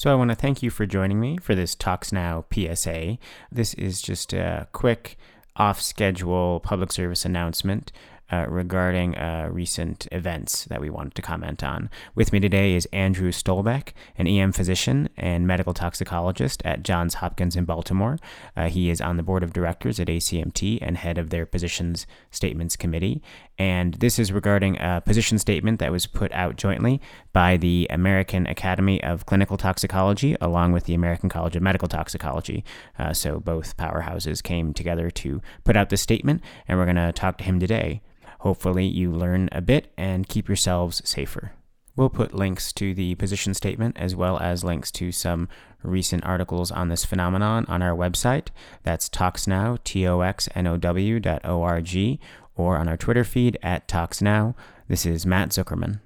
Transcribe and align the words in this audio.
So 0.00 0.10
I 0.10 0.14
want 0.14 0.30
to 0.30 0.34
thank 0.34 0.62
you 0.62 0.70
for 0.70 0.86
joining 0.86 1.20
me 1.20 1.36
for 1.36 1.54
this 1.54 1.76
ToxNow 1.76 2.46
PSA. 2.50 3.18
This 3.52 3.74
is 3.74 4.00
just 4.00 4.32
a 4.32 4.66
quick 4.72 5.18
off 5.56 5.82
schedule 5.82 6.60
public 6.60 6.90
service 6.90 7.26
announcement 7.26 7.92
uh, 8.32 8.46
regarding 8.48 9.14
uh, 9.16 9.48
recent 9.50 10.08
events 10.10 10.64
that 10.66 10.80
we 10.80 10.88
wanted 10.88 11.14
to 11.16 11.20
comment 11.22 11.62
on. 11.62 11.90
With 12.14 12.32
me 12.32 12.40
today 12.40 12.74
is 12.74 12.86
Andrew 12.92 13.30
Stolbach, 13.30 13.92
an 14.16 14.26
EM 14.26 14.52
physician 14.52 15.10
and 15.18 15.46
medical 15.46 15.74
toxicologist 15.74 16.62
at 16.64 16.82
Johns 16.82 17.14
Hopkins 17.14 17.56
in 17.56 17.64
Baltimore. 17.66 18.18
Uh, 18.56 18.68
he 18.68 18.88
is 18.88 19.00
on 19.00 19.16
the 19.18 19.22
board 19.22 19.42
of 19.42 19.52
directors 19.52 20.00
at 20.00 20.08
ACMT 20.08 20.78
and 20.80 20.96
head 20.96 21.18
of 21.18 21.30
their 21.30 21.44
positions 21.44 22.06
statements 22.30 22.76
committee. 22.76 23.22
And 23.60 23.92
this 23.96 24.18
is 24.18 24.32
regarding 24.32 24.78
a 24.80 25.02
position 25.04 25.38
statement 25.38 25.80
that 25.80 25.92
was 25.92 26.06
put 26.06 26.32
out 26.32 26.56
jointly 26.56 26.98
by 27.34 27.58
the 27.58 27.86
American 27.90 28.46
Academy 28.46 29.02
of 29.04 29.26
Clinical 29.26 29.58
Toxicology 29.58 30.34
along 30.40 30.72
with 30.72 30.84
the 30.84 30.94
American 30.94 31.28
College 31.28 31.56
of 31.56 31.62
Medical 31.62 31.86
Toxicology. 31.86 32.64
Uh, 32.98 33.12
so 33.12 33.38
both 33.38 33.76
powerhouses 33.76 34.42
came 34.42 34.72
together 34.72 35.10
to 35.10 35.42
put 35.62 35.76
out 35.76 35.90
this 35.90 36.00
statement, 36.00 36.40
and 36.66 36.78
we're 36.78 36.86
going 36.86 36.96
to 36.96 37.12
talk 37.12 37.36
to 37.36 37.44
him 37.44 37.60
today. 37.60 38.00
Hopefully, 38.38 38.86
you 38.86 39.12
learn 39.12 39.50
a 39.52 39.60
bit 39.60 39.92
and 39.98 40.26
keep 40.26 40.48
yourselves 40.48 41.02
safer. 41.06 41.52
We'll 41.96 42.08
put 42.08 42.32
links 42.32 42.72
to 42.74 42.94
the 42.94 43.14
position 43.16 43.52
statement 43.52 43.98
as 43.98 44.16
well 44.16 44.38
as 44.38 44.64
links 44.64 44.90
to 44.92 45.12
some 45.12 45.50
recent 45.82 46.24
articles 46.24 46.70
on 46.70 46.88
this 46.88 47.04
phenomenon 47.04 47.66
on 47.68 47.82
our 47.82 47.94
website. 47.94 48.48
That's 48.84 49.10
ToxNow, 49.10 49.84
T-O-X-N-O-W 49.84 51.20
dot 51.20 51.42
O-R-G, 51.44 52.20
or 52.60 52.76
on 52.76 52.88
our 52.88 52.96
Twitter 52.96 53.24
feed 53.24 53.58
at 53.62 53.88
ToxNow. 53.88 54.54
This 54.88 55.06
is 55.06 55.24
Matt 55.24 55.50
Zuckerman. 55.50 56.00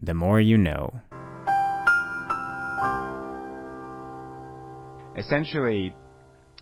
The 0.00 0.14
more 0.14 0.40
you 0.40 0.56
know. 0.56 1.00
Essentially, 5.16 5.94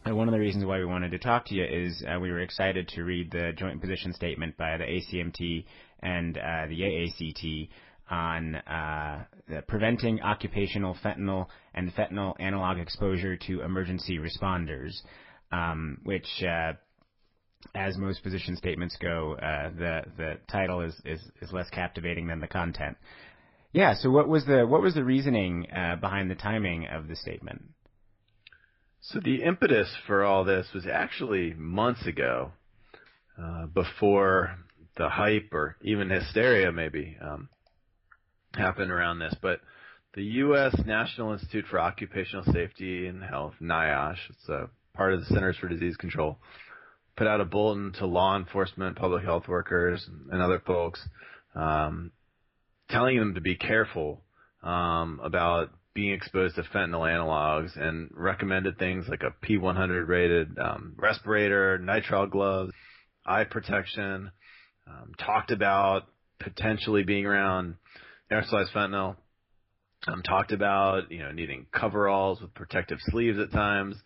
one 0.06 0.28
of 0.28 0.32
the 0.32 0.38
reasons 0.38 0.64
why 0.64 0.78
we 0.78 0.84
wanted 0.84 1.10
to 1.10 1.18
talk 1.18 1.46
to 1.46 1.54
you 1.54 1.64
is 1.64 2.04
uh, 2.04 2.18
we 2.20 2.30
were 2.30 2.40
excited 2.40 2.88
to 2.88 3.02
read 3.02 3.30
the 3.30 3.52
joint 3.56 3.80
position 3.80 4.12
statement 4.12 4.56
by 4.56 4.76
the 4.76 4.84
ACMT 4.84 5.64
and 6.00 6.38
uh, 6.38 6.66
the 6.68 6.80
AACT 6.80 7.68
on 8.10 8.54
uh, 8.54 9.24
preventing 9.66 10.20
occupational 10.20 10.96
fentanyl 11.02 11.46
and 11.74 11.94
fentanyl 11.94 12.34
analog 12.38 12.78
exposure 12.78 13.36
to 13.36 13.62
emergency 13.62 14.18
responders, 14.18 14.92
um, 15.52 15.98
which, 16.04 16.42
uh, 16.42 16.74
as 17.74 17.96
most 17.96 18.22
position 18.22 18.56
statements 18.56 18.96
go, 19.00 19.34
uh, 19.34 19.70
the 19.70 20.02
the 20.16 20.38
title 20.50 20.80
is, 20.80 20.94
is 21.04 21.20
is 21.40 21.52
less 21.52 21.68
captivating 21.70 22.26
than 22.26 22.40
the 22.40 22.48
content. 22.48 22.96
Yeah. 23.72 23.94
So 23.94 24.10
what 24.10 24.28
was 24.28 24.44
the 24.46 24.66
what 24.66 24.82
was 24.82 24.94
the 24.94 25.04
reasoning 25.04 25.66
uh, 25.70 25.96
behind 25.96 26.30
the 26.30 26.34
timing 26.34 26.86
of 26.86 27.08
the 27.08 27.16
statement? 27.16 27.62
So 29.00 29.20
the 29.20 29.42
impetus 29.42 29.94
for 30.06 30.24
all 30.24 30.44
this 30.44 30.66
was 30.74 30.86
actually 30.90 31.52
months 31.54 32.06
ago, 32.06 32.52
uh, 33.40 33.66
before 33.66 34.56
the 34.96 35.08
hype 35.08 35.48
or 35.52 35.76
even 35.82 36.08
hysteria 36.08 36.70
maybe 36.70 37.16
um, 37.20 37.48
happened 38.54 38.90
around 38.90 39.18
this. 39.18 39.34
But 39.42 39.60
the 40.14 40.22
U.S. 40.22 40.74
National 40.86 41.32
Institute 41.32 41.64
for 41.68 41.80
Occupational 41.80 42.44
Safety 42.44 43.06
and 43.08 43.22
Health, 43.22 43.54
NIOSH, 43.60 44.18
it's 44.30 44.48
a 44.48 44.70
part 44.94 45.12
of 45.12 45.20
the 45.20 45.26
Centers 45.26 45.56
for 45.56 45.68
Disease 45.68 45.96
Control, 45.96 46.38
put 47.16 47.26
out 47.26 47.40
a 47.40 47.44
bulletin 47.44 47.92
to 47.98 48.06
law 48.06 48.36
enforcement, 48.36 48.96
public 48.96 49.24
health 49.24 49.48
workers, 49.48 50.08
and 50.30 50.42
other 50.42 50.60
folks, 50.66 51.00
um, 51.54 52.10
telling 52.90 53.18
them 53.18 53.34
to 53.34 53.40
be 53.40 53.56
careful 53.56 54.22
um, 54.62 55.20
about 55.22 55.70
being 55.94 56.12
exposed 56.12 56.56
to 56.56 56.62
fentanyl 56.62 57.08
analogs 57.08 57.78
and 57.80 58.10
recommended 58.12 58.78
things 58.78 59.06
like 59.08 59.22
a 59.22 59.46
P100 59.46 60.08
rated 60.08 60.58
um, 60.58 60.94
respirator, 60.96 61.78
nitrile 61.78 62.28
gloves, 62.28 62.72
eye 63.24 63.44
protection. 63.44 64.30
Um, 64.86 65.12
talked 65.18 65.50
about 65.50 66.02
potentially 66.40 67.04
being 67.04 67.24
around 67.24 67.76
aerosolized 68.30 68.72
fentanyl. 68.74 69.16
Um, 70.06 70.22
talked 70.22 70.52
about 70.52 71.10
you 71.10 71.20
know 71.20 71.30
needing 71.30 71.66
coveralls 71.72 72.42
with 72.42 72.52
protective 72.52 72.98
sleeves 73.06 73.38
at 73.38 73.52
times, 73.52 73.96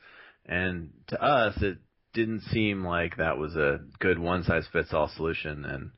and 0.47 0.91
to 1.09 1.21
us 1.21 1.55
it 1.61 1.79
didn't 2.19 2.43
seem 2.51 2.85
like 2.85 3.17
that 3.17 3.39
was 3.39 3.55
a 3.55 3.79
good 4.01 4.19
one 4.19 4.43
size 4.43 4.67
fits 4.73 4.93
all 4.93 5.09
solution. 5.15 5.65
And 5.65 5.91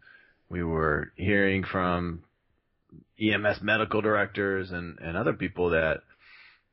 we 0.50 0.62
were 0.62 1.12
hearing 1.16 1.64
from 1.64 2.25
EMS 3.19 3.62
medical 3.62 4.03
directors 4.03 4.70
and, 4.70 4.98
and 4.98 5.16
other 5.16 5.32
people 5.32 5.70
that 5.70 6.03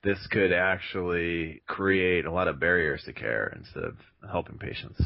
this 0.04 0.20
could 0.32 0.52
actually 0.52 1.62
create 1.66 2.26
a 2.26 2.32
lot 2.32 2.50
of 2.50 2.60
barriers 2.60 3.04
to 3.06 3.14
care 3.14 3.54
instead 3.58 3.86
of 3.86 3.96
helping 4.30 4.58
patients. 4.58 5.02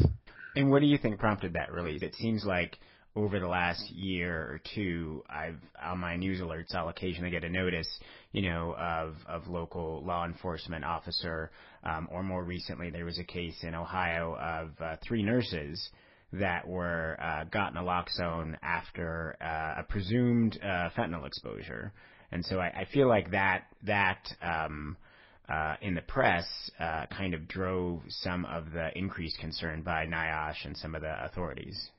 And 0.55 0.71
what 0.71 0.79
do 0.79 0.87
you 0.87 0.97
think 0.97 1.19
prompted 1.19 1.53
that 1.53 1.71
release? 1.71 2.01
It 2.01 2.15
seems 2.15 2.43
like 2.43 2.77
over 3.15 3.39
the 3.39 3.47
last 3.47 3.91
year 3.91 4.35
or 4.35 4.61
two, 4.73 5.23
I've 5.29 5.59
on 5.83 5.99
my 5.99 6.15
news 6.15 6.41
alerts, 6.41 6.73
I'll 6.73 6.89
occasionally 6.89 7.29
get 7.29 7.43
a 7.43 7.49
notice, 7.49 7.87
you 8.31 8.43
know, 8.43 8.75
of 8.77 9.15
of 9.27 9.47
local 9.47 10.03
law 10.05 10.25
enforcement 10.25 10.85
officer, 10.85 11.51
um, 11.83 12.07
or 12.11 12.23
more 12.23 12.43
recently, 12.43 12.89
there 12.89 13.05
was 13.05 13.19
a 13.19 13.23
case 13.23 13.63
in 13.63 13.75
Ohio 13.75 14.35
of 14.35 14.69
uh, 14.81 14.95
three 15.05 15.23
nurses 15.23 15.89
that 16.33 16.67
were 16.67 17.17
uh, 17.21 17.43
got 17.45 17.73
naloxone 17.73 18.55
after 18.63 19.35
uh, 19.41 19.81
a 19.81 19.83
presumed 19.83 20.57
uh, 20.63 20.89
fentanyl 20.97 21.27
exposure. 21.27 21.91
And 22.31 22.45
so 22.45 22.59
I, 22.59 22.67
I 22.67 22.87
feel 22.93 23.07
like 23.07 23.31
that 23.31 23.63
that 23.83 24.25
um, 24.41 24.95
uh, 25.49 25.75
in 25.81 25.95
the 25.95 26.01
press 26.01 26.45
uh, 26.79 27.05
kind 27.07 27.33
of 27.33 27.47
drove 27.47 28.01
some 28.07 28.45
of 28.45 28.71
the 28.71 28.97
increased 28.97 29.39
concern 29.39 29.81
by 29.81 30.05
NIOSH 30.05 30.65
and 30.65 30.77
some 30.77 30.95
of 30.95 31.01
the 31.01 31.25
authorities. 31.25 31.89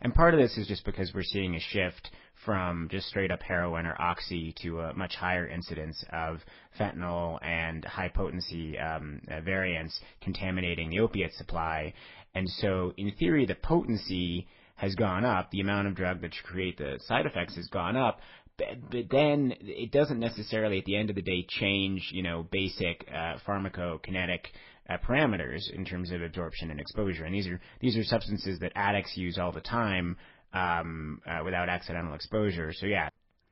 And 0.00 0.14
part 0.14 0.34
of 0.34 0.40
this 0.40 0.56
is 0.56 0.66
just 0.66 0.84
because 0.84 1.12
we're 1.14 1.22
seeing 1.22 1.54
a 1.54 1.60
shift 1.60 2.10
from 2.44 2.88
just 2.90 3.08
straight 3.08 3.30
up 3.30 3.42
heroin 3.42 3.86
or 3.86 4.00
oxy 4.00 4.54
to 4.62 4.80
a 4.80 4.94
much 4.94 5.14
higher 5.14 5.46
incidence 5.46 6.04
of 6.12 6.40
fentanyl 6.78 7.38
and 7.42 7.84
high 7.84 8.08
potency 8.08 8.78
um, 8.78 9.20
uh, 9.30 9.40
variants 9.40 9.98
contaminating 10.20 10.90
the 10.90 11.00
opiate 11.00 11.32
supply. 11.34 11.92
And 12.34 12.48
so, 12.48 12.92
in 12.96 13.12
theory, 13.12 13.46
the 13.46 13.54
potency 13.54 14.46
has 14.76 14.94
gone 14.94 15.24
up, 15.24 15.50
the 15.50 15.60
amount 15.60 15.86
of 15.86 15.94
drug 15.94 16.20
that 16.20 16.32
create 16.44 16.76
the 16.76 16.98
side 17.06 17.26
effects 17.26 17.54
has 17.56 17.68
gone 17.68 17.96
up, 17.96 18.18
but, 18.58 18.90
but 18.90 19.04
then 19.10 19.54
it 19.60 19.90
doesn't 19.90 20.20
necessarily, 20.20 20.78
at 20.78 20.84
the 20.84 20.96
end 20.96 21.10
of 21.10 21.16
the 21.16 21.22
day, 21.22 21.44
change, 21.48 22.10
you 22.12 22.22
know, 22.22 22.46
basic 22.50 23.06
uh, 23.08 23.36
pharmacokinetic 23.46 24.40
uh, 24.88 24.96
parameters 24.98 25.70
in 25.72 25.84
terms 25.84 26.10
of 26.10 26.22
absorption 26.22 26.70
and 26.70 26.80
exposure. 26.80 27.24
And 27.24 27.34
these 27.34 27.46
are 27.46 27.60
these 27.80 27.96
are 27.96 28.04
substances 28.04 28.58
that 28.60 28.72
addicts 28.74 29.16
use 29.16 29.38
all 29.38 29.52
the 29.52 29.60
time 29.60 30.16
um, 30.52 31.20
uh, 31.26 31.42
without 31.44 31.68
accidental 31.68 32.14
exposure. 32.14 32.72
So 32.72 32.86
yeah, 32.86 33.08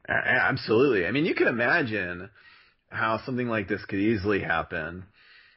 absolutely. 0.09 1.07
I 1.07 1.11
mean, 1.11 1.25
you 1.25 1.35
can 1.35 1.49
imagine 1.49 2.31
how 2.89 3.21
something 3.25 3.49
like 3.49 3.69
this 3.69 3.85
could 3.87 3.99
easily 3.99 4.41
happen. 4.41 5.05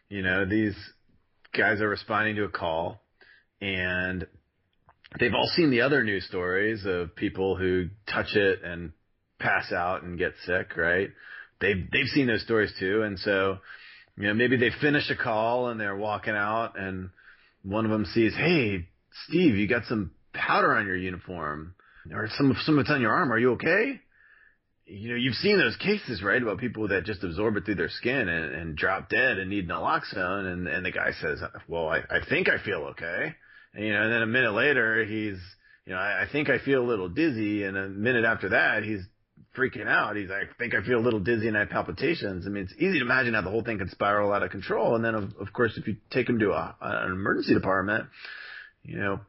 You 0.09 0.21
know, 0.21 0.45
these 0.45 0.75
guys 1.55 1.81
are 1.81 1.89
responding 1.89 2.35
to 2.35 2.43
a 2.43 2.49
call 2.49 3.01
and 3.61 4.25
they've 5.19 5.33
all 5.33 5.49
seen 5.55 5.71
the 5.71 5.81
other 5.81 6.03
news 6.03 6.25
stories 6.25 6.85
of 6.85 7.15
people 7.15 7.55
who 7.55 7.87
touch 8.11 8.35
it 8.35 8.59
and 8.63 8.91
pass 9.39 9.71
out 9.71 10.03
and 10.03 10.17
get 10.17 10.33
sick, 10.45 10.77
right? 10.77 11.09
They've 11.61 11.89
they've 11.91 12.07
seen 12.07 12.27
those 12.27 12.43
stories 12.43 12.73
too, 12.79 13.03
and 13.03 13.17
so 13.19 13.59
you 14.17 14.27
know 14.27 14.33
maybe 14.33 14.57
they 14.57 14.71
finish 14.81 15.09
a 15.09 15.15
call 15.15 15.69
and 15.69 15.79
they're 15.79 15.95
walking 15.95 16.35
out, 16.35 16.79
and 16.79 17.09
one 17.63 17.85
of 17.85 17.91
them 17.91 18.05
sees, 18.05 18.33
hey, 18.35 18.87
Steve, 19.27 19.55
you 19.55 19.67
got 19.67 19.85
some 19.85 20.11
powder 20.33 20.75
on 20.75 20.85
your 20.85 20.97
uniform, 20.97 21.75
or 22.11 22.27
some 22.37 22.55
some 22.63 22.75
of 22.75 22.81
it's 22.81 22.89
on 22.89 23.01
your 23.01 23.13
arm. 23.13 23.31
Are 23.31 23.39
you 23.39 23.53
okay? 23.53 24.01
You 24.87 25.09
know, 25.09 25.15
you've 25.15 25.35
seen 25.35 25.57
those 25.57 25.75
cases, 25.77 26.21
right, 26.21 26.41
about 26.41 26.59
people 26.59 26.87
that 26.89 27.05
just 27.05 27.23
absorb 27.23 27.57
it 27.57 27.65
through 27.65 27.75
their 27.75 27.89
skin 27.89 28.29
and, 28.29 28.53
and 28.53 28.77
drop 28.77 29.09
dead 29.09 29.39
and 29.39 29.49
need 29.49 29.67
naloxone, 29.67 30.51
and 30.51 30.67
and 30.67 30.85
the 30.85 30.91
guy 30.91 31.11
says, 31.21 31.39
well, 31.67 31.89
I 31.89 31.99
I 32.09 32.19
think 32.29 32.49
I 32.49 32.63
feel 32.63 32.89
okay 32.91 33.35
and, 33.75 33.85
you 33.85 33.93
know, 33.93 34.03
and 34.03 34.13
then 34.13 34.21
a 34.21 34.27
minute 34.27 34.53
later, 34.53 35.05
he's, 35.05 35.37
you 35.85 35.93
know, 35.93 35.99
I, 35.99 36.23
I 36.23 36.25
think 36.31 36.49
I 36.49 36.59
feel 36.59 36.81
a 36.81 36.87
little 36.87 37.09
dizzy. 37.09 37.63
And 37.63 37.77
a 37.77 37.87
minute 37.87 38.25
after 38.25 38.49
that, 38.49 38.83
he's 38.83 39.01
freaking 39.55 39.87
out. 39.87 40.15
He's 40.15 40.29
like, 40.29 40.49
I 40.49 40.53
think 40.57 40.73
I 40.75 40.85
feel 40.85 40.99
a 40.99 41.01
little 41.05 41.19
dizzy 41.19 41.47
and 41.47 41.57
I 41.57 41.61
have 41.61 41.69
palpitations. 41.69 42.45
I 42.45 42.49
mean, 42.49 42.63
it's 42.63 42.73
easy 42.73 42.99
to 42.99 43.05
imagine 43.05 43.33
how 43.33 43.41
the 43.41 43.49
whole 43.49 43.63
thing 43.63 43.79
could 43.79 43.89
spiral 43.89 44.33
out 44.33 44.43
of 44.43 44.51
control. 44.51 44.95
And 44.95 45.03
then, 45.03 45.15
of, 45.15 45.23
of 45.39 45.53
course, 45.53 45.73
if 45.77 45.87
you 45.87 45.97
take 46.11 46.29
him 46.29 46.39
to 46.39 46.51
a, 46.51 46.75
an 46.81 47.11
emergency 47.11 47.53
department, 47.53 48.07
you 48.83 48.97
know, 48.99 49.19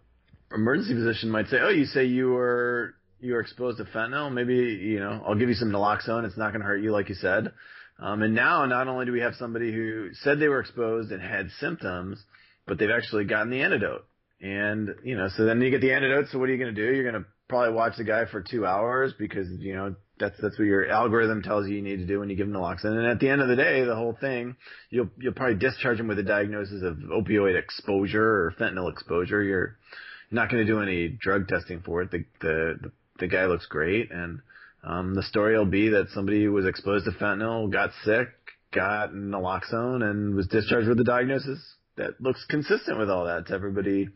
emergency 0.52 0.94
physician 0.94 1.30
might 1.30 1.48
say, 1.48 1.58
oh, 1.60 1.70
you 1.70 1.86
say 1.86 2.04
you 2.04 2.30
were, 2.30 2.94
you 3.20 3.32
were 3.32 3.40
exposed 3.40 3.78
to 3.78 3.84
fentanyl. 3.84 4.32
Maybe, 4.32 4.54
you 4.54 5.00
know, 5.00 5.22
I'll 5.26 5.34
give 5.34 5.48
you 5.48 5.54
some 5.54 5.70
naloxone. 5.70 6.26
It's 6.26 6.36
not 6.36 6.50
going 6.50 6.60
to 6.60 6.66
hurt 6.66 6.82
you, 6.82 6.92
like 6.92 7.08
you 7.08 7.14
said. 7.14 7.52
Um, 7.98 8.22
and 8.22 8.34
now, 8.34 8.66
not 8.66 8.88
only 8.88 9.06
do 9.06 9.12
we 9.12 9.20
have 9.20 9.34
somebody 9.36 9.72
who 9.72 10.10
said 10.12 10.38
they 10.38 10.48
were 10.48 10.60
exposed 10.60 11.12
and 11.12 11.22
had 11.22 11.48
symptoms, 11.60 12.22
but 12.66 12.78
they've 12.78 12.90
actually 12.90 13.24
gotten 13.24 13.50
the 13.50 13.62
antidote. 13.62 14.04
And, 14.40 14.94
you 15.02 15.16
know, 15.16 15.28
so 15.34 15.46
then 15.46 15.60
you 15.62 15.70
get 15.70 15.80
the 15.80 15.92
antidote. 15.92 16.26
So 16.30 16.38
what 16.38 16.48
are 16.50 16.52
you 16.52 16.58
going 16.58 16.74
to 16.74 16.80
do? 16.80 16.94
You're 16.94 17.10
going 17.10 17.22
to 17.22 17.28
probably 17.48 17.72
watch 17.72 17.96
the 17.96 18.04
guy 18.04 18.24
for 18.30 18.42
two 18.42 18.66
hours 18.66 19.14
because, 19.18 19.48
you 19.60 19.74
know, 19.74 19.94
That's 20.18 20.36
that's 20.40 20.58
what 20.58 20.64
your 20.64 20.88
algorithm 20.88 21.42
tells 21.42 21.68
you 21.68 21.76
you 21.76 21.82
need 21.82 21.98
to 21.98 22.06
do 22.06 22.20
when 22.20 22.30
you 22.30 22.36
give 22.36 22.48
them 22.48 22.56
naloxone. 22.56 22.96
And 22.96 23.06
at 23.06 23.20
the 23.20 23.28
end 23.28 23.42
of 23.42 23.48
the 23.48 23.56
day, 23.56 23.84
the 23.84 23.94
whole 23.94 24.16
thing, 24.18 24.56
you'll 24.90 25.10
you'll 25.18 25.34
probably 25.34 25.56
discharge 25.56 25.98
them 25.98 26.08
with 26.08 26.18
a 26.18 26.22
diagnosis 26.22 26.82
of 26.82 26.96
opioid 26.96 27.58
exposure 27.58 28.22
or 28.22 28.54
fentanyl 28.58 28.90
exposure. 28.90 29.42
You're 29.42 29.76
not 30.30 30.50
going 30.50 30.66
to 30.66 30.72
do 30.72 30.80
any 30.80 31.08
drug 31.08 31.48
testing 31.48 31.80
for 31.80 32.02
it. 32.02 32.10
The 32.10 32.24
the 32.40 32.92
the 33.18 33.26
guy 33.26 33.46
looks 33.46 33.66
great, 33.66 34.10
and 34.10 34.40
um, 34.84 35.14
the 35.14 35.22
story 35.22 35.56
will 35.58 35.66
be 35.66 35.90
that 35.90 36.08
somebody 36.14 36.44
who 36.44 36.52
was 36.52 36.66
exposed 36.66 37.04
to 37.04 37.10
fentanyl, 37.12 37.70
got 37.70 37.90
sick, 38.04 38.28
got 38.72 39.12
naloxone, 39.12 40.02
and 40.02 40.34
was 40.34 40.46
discharged 40.46 40.88
with 40.88 41.00
a 41.00 41.04
diagnosis 41.04 41.58
that 41.96 42.20
looks 42.20 42.44
consistent 42.48 42.98
with 42.98 43.10
all 43.10 43.24
that 43.24 43.46
to 43.46 43.54
everybody, 43.54 44.08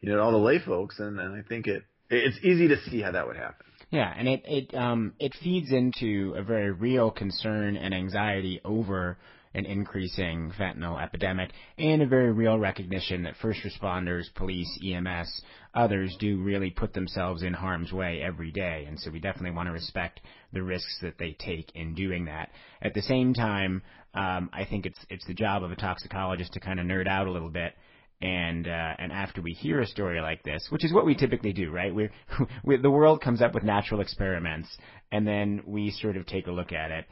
you 0.00 0.12
know, 0.12 0.20
all 0.20 0.32
the 0.32 0.38
lay 0.38 0.58
folks. 0.58 0.98
And, 0.98 1.18
and 1.18 1.34
I 1.34 1.42
think 1.48 1.66
it 1.66 1.82
it's 2.10 2.38
easy 2.42 2.68
to 2.68 2.76
see 2.90 3.00
how 3.00 3.12
that 3.12 3.26
would 3.26 3.36
happen. 3.36 3.66
Yeah, 3.90 4.12
and 4.16 4.28
it 4.28 4.42
it 4.46 4.74
um 4.74 5.14
it 5.18 5.34
feeds 5.42 5.72
into 5.72 6.34
a 6.36 6.42
very 6.42 6.72
real 6.72 7.10
concern 7.10 7.76
and 7.76 7.94
anxiety 7.94 8.60
over 8.64 9.16
an 9.54 9.64
increasing 9.64 10.52
fentanyl 10.58 11.02
epidemic 11.02 11.50
and 11.78 12.02
a 12.02 12.06
very 12.06 12.30
real 12.30 12.58
recognition 12.58 13.22
that 13.22 13.34
first 13.40 13.60
responders, 13.64 14.32
police, 14.34 14.68
EMS, 14.84 15.42
others 15.74 16.14
do 16.20 16.42
really 16.42 16.70
put 16.70 16.92
themselves 16.92 17.42
in 17.42 17.54
harm's 17.54 17.90
way 17.90 18.20
every 18.22 18.50
day. 18.50 18.84
And 18.86 19.00
so 19.00 19.10
we 19.10 19.20
definitely 19.20 19.52
want 19.52 19.68
to 19.68 19.72
respect 19.72 20.20
the 20.52 20.62
risks 20.62 20.98
that 21.00 21.16
they 21.18 21.34
take 21.38 21.74
in 21.74 21.94
doing 21.94 22.26
that. 22.26 22.50
At 22.82 22.92
the 22.92 23.02
same 23.02 23.32
time, 23.32 23.82
um, 24.12 24.50
I 24.52 24.66
think 24.68 24.84
it's 24.84 25.00
it's 25.08 25.26
the 25.26 25.34
job 25.34 25.62
of 25.62 25.72
a 25.72 25.76
toxicologist 25.76 26.52
to 26.52 26.60
kind 26.60 26.78
of 26.78 26.86
nerd 26.86 27.08
out 27.08 27.26
a 27.26 27.32
little 27.32 27.50
bit 27.50 27.72
and 28.20 28.66
uh, 28.66 28.94
and 28.98 29.12
after 29.12 29.40
we 29.40 29.52
hear 29.52 29.80
a 29.80 29.86
story 29.86 30.20
like 30.20 30.42
this, 30.42 30.66
which 30.70 30.84
is 30.84 30.92
what 30.92 31.06
we 31.06 31.14
typically 31.14 31.52
do, 31.52 31.70
right? 31.70 31.94
We're, 31.94 32.10
we 32.64 32.76
the 32.76 32.90
world 32.90 33.20
comes 33.20 33.40
up 33.40 33.54
with 33.54 33.62
natural 33.62 34.00
experiments, 34.00 34.68
and 35.12 35.26
then 35.26 35.62
we 35.66 35.90
sort 35.90 36.16
of 36.16 36.26
take 36.26 36.46
a 36.46 36.52
look 36.52 36.72
at 36.72 36.90
it. 36.90 37.04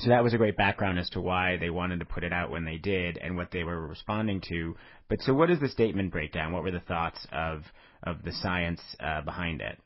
So 0.00 0.10
that 0.10 0.22
was 0.22 0.32
a 0.32 0.38
great 0.38 0.56
background 0.56 0.98
as 1.00 1.10
to 1.10 1.20
why 1.20 1.56
they 1.56 1.70
wanted 1.70 1.98
to 2.00 2.06
put 2.06 2.22
it 2.22 2.32
out 2.32 2.50
when 2.50 2.64
they 2.64 2.76
did 2.76 3.18
and 3.18 3.36
what 3.36 3.50
they 3.50 3.64
were 3.64 3.86
responding 3.86 4.40
to. 4.48 4.76
But 5.08 5.20
so, 5.22 5.34
what 5.34 5.50
is 5.50 5.58
the 5.58 5.68
statement 5.68 6.12
breakdown? 6.12 6.52
What 6.52 6.62
were 6.62 6.70
the 6.70 6.80
thoughts 6.80 7.24
of 7.32 7.62
of 8.02 8.22
the 8.24 8.32
science 8.32 8.80
uh, 9.00 9.22
behind 9.22 9.60
it? 9.60 9.78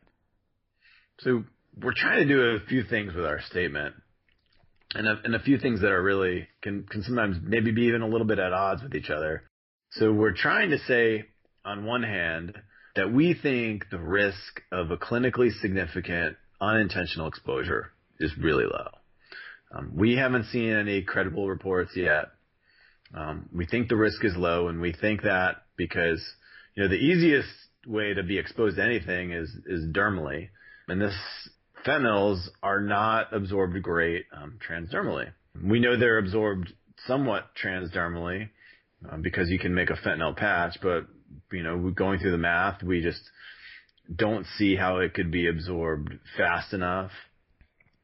So 1.20 1.44
we're 1.80 1.94
trying 1.94 2.26
to 2.26 2.28
do 2.28 2.40
a 2.40 2.66
few 2.66 2.82
things 2.82 3.14
with 3.14 3.24
our 3.24 3.40
statement, 3.42 3.94
and 4.94 5.06
a, 5.06 5.20
and 5.24 5.34
a 5.34 5.40
few 5.40 5.58
things 5.58 5.80
that 5.80 5.90
are 5.90 6.02
really 6.02 6.48
can 6.62 6.84
can 6.84 7.02
sometimes 7.02 7.36
maybe 7.42 7.72
be 7.72 7.82
even 7.82 8.02
a 8.02 8.08
little 8.08 8.26
bit 8.26 8.38
at 8.38 8.52
odds 8.52 8.82
with 8.82 8.94
each 8.94 9.10
other. 9.10 9.44
So 9.96 10.10
we're 10.10 10.32
trying 10.32 10.70
to 10.70 10.78
say, 10.78 11.26
on 11.66 11.84
one 11.84 12.02
hand, 12.02 12.54
that 12.96 13.12
we 13.12 13.34
think 13.34 13.90
the 13.90 13.98
risk 13.98 14.62
of 14.70 14.90
a 14.90 14.96
clinically 14.96 15.50
significant 15.60 16.36
unintentional 16.62 17.26
exposure 17.26 17.90
is 18.18 18.32
really 18.38 18.64
low. 18.64 18.88
Um, 19.74 19.92
we 19.94 20.16
haven't 20.16 20.46
seen 20.46 20.72
any 20.72 21.02
credible 21.02 21.46
reports 21.46 21.92
yet. 21.94 22.26
Um, 23.14 23.50
we 23.54 23.66
think 23.66 23.88
the 23.88 23.96
risk 23.96 24.24
is 24.24 24.34
low, 24.34 24.68
and 24.68 24.80
we 24.80 24.94
think 24.94 25.22
that 25.22 25.56
because 25.76 26.22
you 26.74 26.82
know 26.82 26.88
the 26.88 26.94
easiest 26.94 27.48
way 27.86 28.14
to 28.14 28.22
be 28.22 28.38
exposed 28.38 28.76
to 28.76 28.84
anything 28.84 29.32
is 29.32 29.50
is 29.66 29.84
dermally, 29.92 30.48
and 30.88 31.02
this 31.02 31.14
phenols 31.84 32.46
are 32.62 32.80
not 32.80 33.34
absorbed 33.34 33.82
great 33.82 34.24
um, 34.34 34.58
transdermally. 34.66 35.32
We 35.62 35.80
know 35.80 35.98
they're 35.98 36.18
absorbed 36.18 36.72
somewhat 37.06 37.50
transdermally 37.62 38.48
um, 39.10 39.22
because 39.22 39.50
you 39.50 39.58
can 39.58 39.74
make 39.74 39.90
a 39.90 39.94
fentanyl 39.94 40.36
patch, 40.36 40.78
but 40.82 41.06
you 41.50 41.62
know, 41.62 41.90
going 41.90 42.18
through 42.18 42.32
the 42.32 42.38
math, 42.38 42.82
we 42.82 43.00
just 43.00 43.22
don't 44.14 44.46
see 44.58 44.76
how 44.76 44.98
it 44.98 45.14
could 45.14 45.30
be 45.30 45.48
absorbed 45.48 46.12
fast 46.36 46.72
enough 46.72 47.10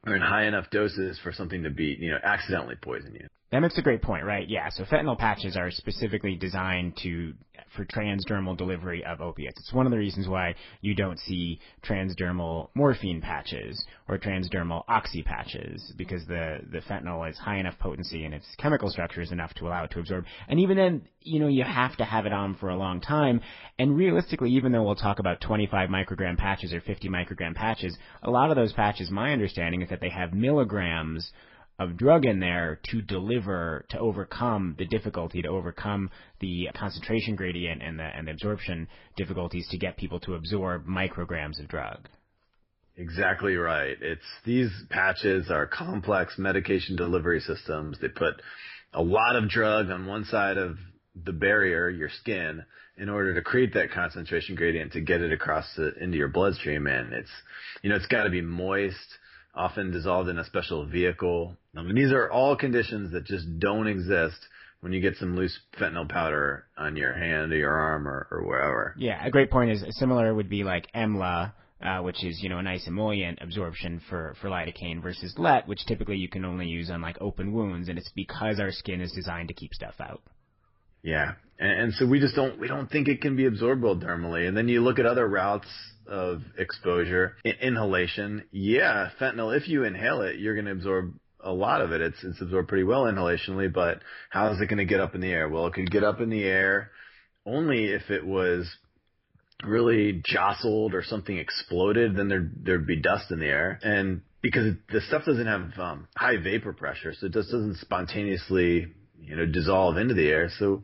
or 0.06 0.14
in 0.14 0.22
high 0.22 0.46
enough 0.46 0.70
doses 0.70 1.18
for 1.22 1.32
something 1.32 1.64
to 1.64 1.70
be, 1.70 1.96
you 1.98 2.10
know, 2.10 2.18
accidentally 2.22 2.76
poison 2.80 3.14
you. 3.14 3.26
That 3.50 3.60
makes 3.60 3.78
a 3.78 3.82
great 3.82 4.02
point, 4.02 4.24
right? 4.24 4.46
Yeah. 4.46 4.68
So 4.68 4.84
fentanyl 4.84 5.18
patches 5.18 5.56
are 5.56 5.70
specifically 5.70 6.36
designed 6.36 6.98
to 7.02 7.32
for 7.74 7.84
transdermal 7.86 8.56
delivery 8.56 9.04
of 9.04 9.20
opiates. 9.20 9.58
It's 9.58 9.72
one 9.72 9.86
of 9.86 9.90
the 9.90 9.98
reasons 9.98 10.28
why 10.28 10.54
you 10.82 10.94
don't 10.94 11.18
see 11.18 11.58
transdermal 11.82 12.68
morphine 12.74 13.20
patches 13.22 13.84
or 14.06 14.18
transdermal 14.18 14.84
oxy 14.88 15.22
patches 15.22 15.92
because 15.96 16.26
the 16.26 16.58
the 16.70 16.80
fentanyl 16.80 17.28
is 17.28 17.38
high 17.38 17.56
enough 17.56 17.78
potency 17.78 18.24
and 18.24 18.34
its 18.34 18.46
chemical 18.58 18.90
structure 18.90 19.22
is 19.22 19.32
enough 19.32 19.54
to 19.54 19.66
allow 19.66 19.84
it 19.84 19.90
to 19.92 20.00
absorb. 20.00 20.24
And 20.48 20.60
even 20.60 20.76
then, 20.76 21.08
you 21.22 21.40
know, 21.40 21.48
you 21.48 21.64
have 21.64 21.96
to 21.96 22.04
have 22.04 22.26
it 22.26 22.32
on 22.34 22.54
for 22.56 22.68
a 22.68 22.76
long 22.76 23.00
time. 23.00 23.40
And 23.78 23.96
realistically, 23.96 24.50
even 24.50 24.72
though 24.72 24.82
we'll 24.82 24.94
talk 24.94 25.20
about 25.20 25.40
25 25.40 25.88
microgram 25.88 26.36
patches 26.36 26.74
or 26.74 26.82
50 26.82 27.08
microgram 27.08 27.54
patches, 27.54 27.96
a 28.22 28.30
lot 28.30 28.50
of 28.50 28.56
those 28.56 28.74
patches, 28.74 29.10
my 29.10 29.32
understanding 29.32 29.80
is 29.80 29.88
that 29.88 30.00
they 30.02 30.10
have 30.10 30.34
milligrams 30.34 31.32
of 31.78 31.96
drug 31.96 32.24
in 32.24 32.40
there 32.40 32.80
to 32.90 33.00
deliver 33.00 33.84
to 33.90 33.98
overcome 33.98 34.74
the 34.78 34.86
difficulty 34.86 35.42
to 35.42 35.48
overcome 35.48 36.10
the 36.40 36.68
concentration 36.74 37.36
gradient 37.36 37.82
and 37.82 37.98
the 37.98 38.02
and 38.02 38.26
the 38.26 38.32
absorption 38.32 38.88
difficulties 39.16 39.66
to 39.70 39.78
get 39.78 39.96
people 39.96 40.18
to 40.20 40.34
absorb 40.34 40.86
micrograms 40.86 41.60
of 41.60 41.68
drug. 41.68 42.08
Exactly 42.96 43.54
right. 43.54 43.96
It's 44.00 44.24
these 44.44 44.70
patches 44.90 45.50
are 45.50 45.66
complex 45.66 46.36
medication 46.36 46.96
delivery 46.96 47.40
systems. 47.40 47.96
They 48.00 48.08
put 48.08 48.34
a 48.92 49.02
lot 49.02 49.36
of 49.36 49.48
drug 49.48 49.90
on 49.90 50.06
one 50.06 50.24
side 50.24 50.56
of 50.56 50.78
the 51.24 51.32
barrier, 51.32 51.88
your 51.88 52.08
skin, 52.08 52.64
in 52.96 53.08
order 53.08 53.34
to 53.34 53.42
create 53.42 53.74
that 53.74 53.92
concentration 53.92 54.56
gradient 54.56 54.92
to 54.92 55.00
get 55.00 55.20
it 55.20 55.32
across 55.32 55.64
the, 55.76 55.94
into 56.00 56.16
your 56.16 56.28
bloodstream. 56.28 56.88
And 56.88 57.12
it's, 57.12 57.30
you 57.82 57.90
know, 57.90 57.96
it's 57.96 58.06
got 58.06 58.24
to 58.24 58.30
be 58.30 58.40
moist 58.40 58.96
often 59.54 59.90
dissolved 59.90 60.28
in 60.28 60.38
a 60.38 60.44
special 60.44 60.86
vehicle. 60.86 61.56
I 61.76 61.82
mean, 61.82 61.94
these 61.94 62.12
are 62.12 62.30
all 62.30 62.56
conditions 62.56 63.12
that 63.12 63.24
just 63.24 63.58
don't 63.58 63.86
exist 63.86 64.38
when 64.80 64.92
you 64.92 65.00
get 65.00 65.16
some 65.16 65.36
loose 65.36 65.58
fentanyl 65.78 66.08
powder 66.08 66.66
on 66.76 66.96
your 66.96 67.12
hand 67.12 67.52
or 67.52 67.56
your 67.56 67.72
arm 67.72 68.06
or, 68.06 68.28
or 68.30 68.46
wherever. 68.46 68.94
Yeah, 68.96 69.24
a 69.24 69.30
great 69.30 69.50
point 69.50 69.72
is 69.72 69.84
similar 69.98 70.32
would 70.34 70.48
be 70.48 70.64
like 70.64 70.86
EMLA, 70.94 71.52
uh, 71.82 71.98
which 72.00 72.24
is 72.24 72.40
you 72.42 72.48
know 72.48 72.58
a 72.58 72.62
nice 72.62 72.86
emollient 72.86 73.38
absorption 73.40 74.00
for 74.08 74.34
for 74.40 74.48
lidocaine 74.48 75.02
versus 75.02 75.34
LET, 75.36 75.66
which 75.66 75.84
typically 75.86 76.16
you 76.16 76.28
can 76.28 76.44
only 76.44 76.66
use 76.66 76.90
on 76.90 77.02
like 77.02 77.16
open 77.20 77.52
wounds, 77.52 77.88
and 77.88 77.98
it's 77.98 78.12
because 78.14 78.60
our 78.60 78.70
skin 78.70 79.00
is 79.00 79.12
designed 79.12 79.48
to 79.48 79.54
keep 79.54 79.74
stuff 79.74 79.94
out. 80.00 80.22
Yeah, 81.02 81.34
and, 81.58 81.80
and 81.82 81.94
so 81.94 82.06
we 82.06 82.20
just 82.20 82.34
don't 82.34 82.58
we 82.58 82.68
don't 82.68 82.90
think 82.90 83.08
it 83.08 83.20
can 83.20 83.36
be 83.36 83.46
absorbed 83.46 83.82
well 83.82 83.96
dermally, 83.96 84.46
and 84.46 84.56
then 84.56 84.68
you 84.68 84.80
look 84.80 84.98
at 84.98 85.06
other 85.06 85.26
routes 85.26 85.68
of 86.08 86.42
exposure. 86.56 87.36
Inhalation, 87.44 88.44
yeah, 88.50 89.10
fentanyl, 89.20 89.56
if 89.56 89.68
you 89.68 89.84
inhale 89.84 90.22
it, 90.22 90.38
you're 90.38 90.54
going 90.54 90.66
to 90.66 90.72
absorb 90.72 91.14
a 91.40 91.52
lot 91.52 91.80
of 91.80 91.92
it. 91.92 92.00
It's, 92.00 92.22
it's 92.24 92.40
absorbed 92.40 92.68
pretty 92.68 92.84
well 92.84 93.04
inhalationally, 93.04 93.72
but 93.72 94.00
how 94.30 94.52
is 94.52 94.60
it 94.60 94.66
going 94.66 94.78
to 94.78 94.84
get 94.84 95.00
up 95.00 95.14
in 95.14 95.20
the 95.20 95.30
air? 95.30 95.48
Well, 95.48 95.66
it 95.66 95.74
could 95.74 95.90
get 95.90 96.04
up 96.04 96.20
in 96.20 96.30
the 96.30 96.42
air 96.42 96.90
only 97.46 97.86
if 97.86 98.10
it 98.10 98.26
was 98.26 98.68
really 99.64 100.22
jostled 100.24 100.94
or 100.94 101.02
something 101.02 101.36
exploded, 101.36 102.16
then 102.16 102.28
there 102.28 102.50
there'd 102.62 102.86
be 102.86 103.00
dust 103.00 103.30
in 103.30 103.40
the 103.40 103.46
air. 103.46 103.78
And 103.82 104.22
because 104.42 104.74
the 104.92 105.00
stuff 105.00 105.24
doesn't 105.24 105.46
have 105.46 105.78
um, 105.78 106.08
high 106.16 106.36
vapor 106.36 106.72
pressure, 106.72 107.12
so 107.18 107.26
it 107.26 107.32
just 107.32 107.50
doesn't 107.50 107.78
spontaneously, 107.78 108.94
you 109.20 109.36
know, 109.36 109.46
dissolve 109.46 109.96
into 109.96 110.14
the 110.14 110.28
air. 110.28 110.48
So, 110.58 110.82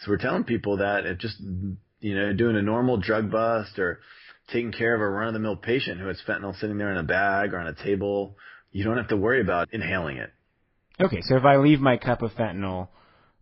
so 0.00 0.10
we're 0.10 0.16
telling 0.16 0.44
people 0.44 0.78
that 0.78 1.06
if 1.06 1.18
just, 1.18 1.40
you 2.00 2.16
know, 2.16 2.32
doing 2.32 2.56
a 2.56 2.62
normal 2.62 2.96
drug 2.96 3.30
bust 3.30 3.78
or 3.78 4.00
taking 4.48 4.72
care 4.72 4.94
of 4.94 5.00
a 5.00 5.08
run 5.08 5.28
of 5.28 5.34
the 5.34 5.40
mill 5.40 5.56
patient 5.56 6.00
who 6.00 6.06
has 6.06 6.20
fentanyl 6.26 6.58
sitting 6.58 6.78
there 6.78 6.92
in 6.92 6.98
a 6.98 7.02
bag 7.02 7.52
or 7.52 7.58
on 7.58 7.66
a 7.66 7.74
table, 7.74 8.36
you 8.70 8.84
don't 8.84 8.96
have 8.96 9.08
to 9.08 9.16
worry 9.16 9.40
about 9.40 9.68
inhaling 9.72 10.18
it. 10.18 10.30
Okay, 11.00 11.20
so 11.22 11.36
if 11.36 11.44
I 11.44 11.56
leave 11.56 11.80
my 11.80 11.96
cup 11.96 12.22
of 12.22 12.32
fentanyl 12.32 12.88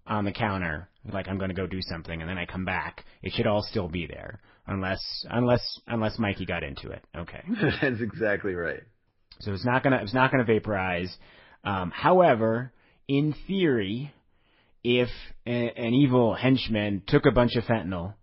on 0.06 0.24
the 0.24 0.32
counter, 0.32 0.88
like 1.12 1.28
I'm 1.28 1.38
going 1.38 1.50
to 1.50 1.54
go 1.54 1.66
do 1.66 1.80
something, 1.82 2.20
and 2.20 2.28
then 2.28 2.38
I 2.38 2.46
come 2.46 2.64
back, 2.64 3.04
it 3.22 3.32
should 3.32 3.46
all 3.46 3.62
still 3.62 3.88
be 3.88 4.06
there, 4.06 4.40
unless 4.66 5.00
unless 5.30 5.62
unless 5.86 6.18
Mikey 6.18 6.46
got 6.46 6.62
into 6.62 6.90
it. 6.90 7.04
Okay, 7.16 7.42
that's 7.80 8.00
exactly 8.00 8.54
right. 8.54 8.82
So 9.40 9.52
it's 9.52 9.64
not 9.64 9.82
gonna 9.82 10.00
it's 10.02 10.14
not 10.14 10.30
gonna 10.30 10.44
vaporize. 10.44 11.14
Um, 11.64 11.90
however, 11.94 12.72
in 13.08 13.34
theory, 13.46 14.12
if 14.82 15.08
a, 15.46 15.50
an 15.50 15.94
evil 15.94 16.34
henchman 16.34 17.02
took 17.06 17.26
a 17.26 17.32
bunch 17.32 17.56
of 17.56 17.64
fentanyl 17.64 18.14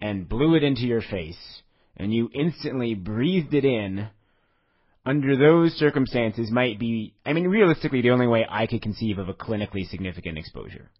and 0.00 0.28
blew 0.28 0.54
it 0.54 0.62
into 0.62 0.82
your 0.82 1.02
face, 1.02 1.62
and 1.96 2.12
you 2.12 2.30
instantly 2.34 2.94
breathed 2.94 3.54
it 3.54 3.64
in, 3.64 4.08
under 5.04 5.36
those 5.36 5.72
circumstances 5.74 6.50
might 6.50 6.78
be, 6.78 7.14
I 7.24 7.32
mean, 7.32 7.46
realistically, 7.46 8.02
the 8.02 8.10
only 8.10 8.26
way 8.26 8.44
I 8.48 8.66
could 8.66 8.82
conceive 8.82 9.18
of 9.18 9.28
a 9.28 9.34
clinically 9.34 9.88
significant 9.88 10.36
exposure. 10.36 10.90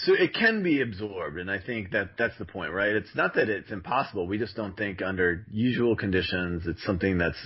So 0.00 0.12
it 0.12 0.32
can 0.32 0.62
be 0.62 0.80
absorbed, 0.80 1.38
and 1.38 1.50
I 1.50 1.58
think 1.58 1.90
that 1.90 2.10
that's 2.16 2.38
the 2.38 2.44
point, 2.44 2.72
right? 2.72 2.94
It's 2.94 3.14
not 3.16 3.34
that 3.34 3.48
it's 3.48 3.72
impossible. 3.72 4.28
We 4.28 4.38
just 4.38 4.54
don't 4.54 4.76
think 4.76 5.02
under 5.02 5.44
usual 5.50 5.96
conditions 5.96 6.62
it's 6.66 6.84
something 6.84 7.18
that's 7.18 7.38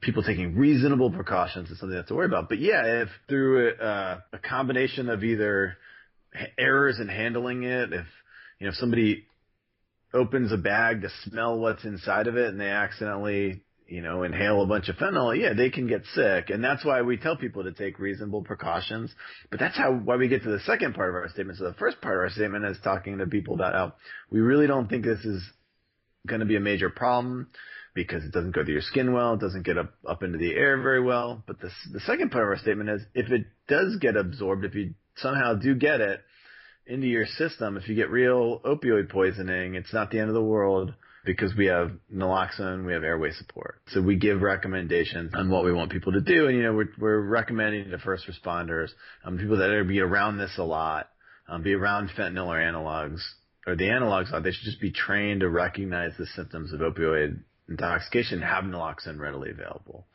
people 0.00 0.22
taking 0.22 0.56
reasonable 0.56 1.10
precautions 1.10 1.70
is 1.70 1.78
something 1.78 1.96
that's 1.96 2.08
to 2.08 2.14
worry 2.14 2.26
about. 2.26 2.48
But 2.48 2.58
yeah, 2.58 3.02
if 3.02 3.08
through 3.28 3.74
a, 3.78 4.24
a 4.32 4.38
combination 4.38 5.10
of 5.10 5.24
either 5.24 5.76
errors 6.56 6.98
in 7.00 7.08
handling 7.08 7.64
it, 7.64 7.92
if 7.92 8.06
you 8.58 8.66
know 8.66 8.70
if 8.70 8.76
somebody 8.76 9.26
opens 10.14 10.52
a 10.52 10.56
bag 10.56 11.02
to 11.02 11.10
smell 11.24 11.58
what's 11.58 11.84
inside 11.84 12.28
of 12.28 12.36
it 12.36 12.48
and 12.48 12.60
they 12.60 12.70
accidentally 12.70 13.62
you 13.86 14.00
know, 14.00 14.22
inhale 14.22 14.62
a 14.62 14.66
bunch 14.66 14.88
of 14.88 14.96
fentanyl, 14.96 15.38
yeah, 15.38 15.52
they 15.52 15.68
can 15.70 15.86
get 15.86 16.04
sick. 16.14 16.48
And 16.50 16.64
that's 16.64 16.84
why 16.84 17.02
we 17.02 17.16
tell 17.16 17.36
people 17.36 17.64
to 17.64 17.72
take 17.72 17.98
reasonable 17.98 18.42
precautions. 18.42 19.14
But 19.50 19.60
that's 19.60 19.76
how, 19.76 19.92
why 19.92 20.16
we 20.16 20.28
get 20.28 20.42
to 20.44 20.50
the 20.50 20.60
second 20.60 20.94
part 20.94 21.10
of 21.10 21.14
our 21.16 21.28
statement. 21.28 21.58
So 21.58 21.64
the 21.64 21.74
first 21.74 22.00
part 22.00 22.16
of 22.16 22.20
our 22.22 22.30
statement 22.30 22.64
is 22.64 22.78
talking 22.82 23.18
to 23.18 23.26
people 23.26 23.54
about 23.54 23.74
how 23.74 23.94
we 24.30 24.40
really 24.40 24.66
don't 24.66 24.88
think 24.88 25.04
this 25.04 25.24
is 25.24 25.42
going 26.26 26.40
to 26.40 26.46
be 26.46 26.56
a 26.56 26.60
major 26.60 26.88
problem 26.88 27.48
because 27.94 28.24
it 28.24 28.32
doesn't 28.32 28.52
go 28.52 28.64
through 28.64 28.72
your 28.72 28.82
skin 28.82 29.12
well, 29.12 29.34
it 29.34 29.40
doesn't 29.40 29.66
get 29.66 29.78
up, 29.78 29.92
up 30.08 30.22
into 30.22 30.38
the 30.38 30.54
air 30.54 30.80
very 30.80 31.02
well. 31.02 31.44
But 31.46 31.60
the, 31.60 31.70
the 31.92 32.00
second 32.00 32.30
part 32.30 32.44
of 32.44 32.48
our 32.48 32.58
statement 32.58 32.88
is 32.88 33.02
if 33.14 33.30
it 33.30 33.46
does 33.68 33.96
get 34.00 34.16
absorbed, 34.16 34.64
if 34.64 34.74
you 34.74 34.94
somehow 35.16 35.54
do 35.54 35.74
get 35.74 36.00
it 36.00 36.20
into 36.86 37.06
your 37.06 37.26
system, 37.26 37.76
if 37.76 37.88
you 37.88 37.94
get 37.94 38.10
real 38.10 38.60
opioid 38.60 39.10
poisoning, 39.10 39.74
it's 39.74 39.92
not 39.92 40.10
the 40.10 40.18
end 40.18 40.28
of 40.28 40.34
the 40.34 40.42
world 40.42 40.94
because 41.24 41.54
we 41.56 41.66
have 41.66 41.92
naloxone, 42.14 42.84
we 42.84 42.92
have 42.92 43.02
airway 43.02 43.30
support. 43.32 43.80
So 43.88 44.02
we 44.02 44.16
give 44.16 44.42
recommendations 44.42 45.32
on 45.34 45.50
what 45.50 45.64
we 45.64 45.72
want 45.72 45.90
people 45.90 46.12
to 46.12 46.20
do. 46.20 46.46
And, 46.48 46.56
you 46.56 46.62
know, 46.64 46.74
we're, 46.74 46.90
we're 46.98 47.20
recommending 47.20 47.90
to 47.90 47.98
first 47.98 48.26
responders, 48.28 48.90
um, 49.24 49.38
people 49.38 49.56
that 49.58 49.70
are 49.70 49.84
be 49.84 50.00
around 50.00 50.36
this 50.36 50.52
a 50.58 50.62
lot, 50.62 51.08
um, 51.48 51.62
be 51.62 51.72
around 51.72 52.10
fentanyl 52.10 52.48
or 52.48 52.58
analogs, 52.58 53.20
or 53.66 53.74
the 53.74 53.84
analogs, 53.84 54.30
they 54.42 54.50
should 54.50 54.64
just 54.64 54.80
be 54.80 54.92
trained 54.92 55.40
to 55.40 55.48
recognize 55.48 56.12
the 56.18 56.26
symptoms 56.26 56.72
of 56.74 56.80
opioid 56.80 57.40
intoxication, 57.68 58.42
have 58.42 58.64
naloxone 58.64 59.18
readily 59.18 59.50
available. 59.50 60.06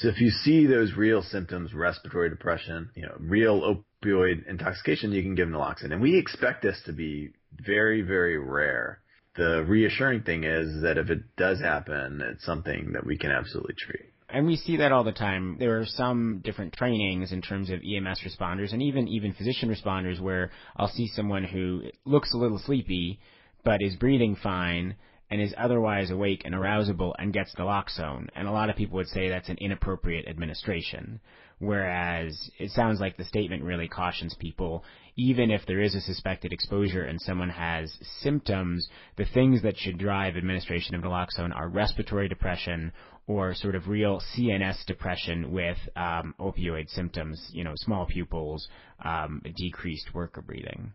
So 0.00 0.08
if 0.08 0.20
you 0.20 0.30
see 0.30 0.66
those 0.66 0.94
real 0.94 1.22
symptoms, 1.22 1.74
respiratory 1.74 2.30
depression, 2.30 2.90
you 2.94 3.02
know, 3.02 3.14
real 3.18 3.84
opioid 4.06 4.48
intoxication, 4.48 5.12
you 5.12 5.22
can 5.22 5.34
give 5.34 5.48
naloxone. 5.48 5.92
And 5.92 6.00
we 6.00 6.18
expect 6.18 6.62
this 6.62 6.80
to 6.86 6.92
be 6.92 7.30
very, 7.60 8.02
very 8.02 8.38
rare 8.38 9.00
the 9.36 9.64
reassuring 9.66 10.22
thing 10.22 10.44
is 10.44 10.82
that 10.82 10.98
if 10.98 11.10
it 11.10 11.36
does 11.36 11.60
happen, 11.60 12.22
it's 12.22 12.44
something 12.44 12.92
that 12.92 13.06
we 13.06 13.16
can 13.18 13.30
absolutely 13.30 13.74
treat. 13.78 14.06
And 14.28 14.46
we 14.46 14.56
see 14.56 14.78
that 14.78 14.92
all 14.92 15.04
the 15.04 15.12
time. 15.12 15.56
There 15.58 15.78
are 15.78 15.86
some 15.86 16.40
different 16.42 16.72
trainings 16.72 17.32
in 17.32 17.42
terms 17.42 17.70
of 17.70 17.80
EMS 17.80 18.22
responders 18.26 18.72
and 18.72 18.82
even 18.82 19.06
even 19.06 19.32
physician 19.32 19.68
responders 19.68 20.20
where 20.20 20.50
I'll 20.76 20.88
see 20.88 21.06
someone 21.06 21.44
who 21.44 21.82
looks 22.04 22.34
a 22.34 22.36
little 22.36 22.58
sleepy 22.58 23.20
but 23.64 23.82
is 23.82 23.94
breathing 23.96 24.36
fine 24.42 24.96
and 25.30 25.40
is 25.40 25.54
otherwise 25.56 26.10
awake 26.10 26.42
and 26.44 26.54
arousable 26.54 27.14
and 27.18 27.32
gets 27.32 27.54
naloxone. 27.54 28.28
And 28.34 28.48
a 28.48 28.52
lot 28.52 28.68
of 28.68 28.76
people 28.76 28.96
would 28.96 29.08
say 29.08 29.28
that's 29.28 29.48
an 29.48 29.58
inappropriate 29.60 30.26
administration. 30.28 31.20
Whereas 31.58 32.50
it 32.58 32.70
sounds 32.72 33.00
like 33.00 33.16
the 33.16 33.24
statement 33.24 33.62
really 33.62 33.88
cautions 33.88 34.34
people, 34.38 34.84
even 35.16 35.50
if 35.50 35.62
there 35.66 35.80
is 35.80 35.94
a 35.94 36.02
suspected 36.02 36.52
exposure 36.52 37.02
and 37.02 37.20
someone 37.20 37.48
has 37.48 37.96
symptoms, 38.20 38.86
the 39.16 39.24
things 39.24 39.62
that 39.62 39.78
should 39.78 39.98
drive 39.98 40.36
administration 40.36 40.94
of 40.94 41.02
naloxone 41.02 41.56
are 41.56 41.68
respiratory 41.68 42.28
depression 42.28 42.92
or 43.26 43.54
sort 43.54 43.74
of 43.74 43.88
real 43.88 44.20
CNS 44.36 44.84
depression 44.86 45.50
with 45.50 45.78
um, 45.96 46.34
opioid 46.38 46.90
symptoms, 46.90 47.50
you 47.52 47.64
know, 47.64 47.72
small 47.76 48.06
pupils, 48.06 48.68
um, 49.02 49.42
decreased 49.56 50.14
work 50.14 50.36
of 50.36 50.46
breathing 50.46 50.92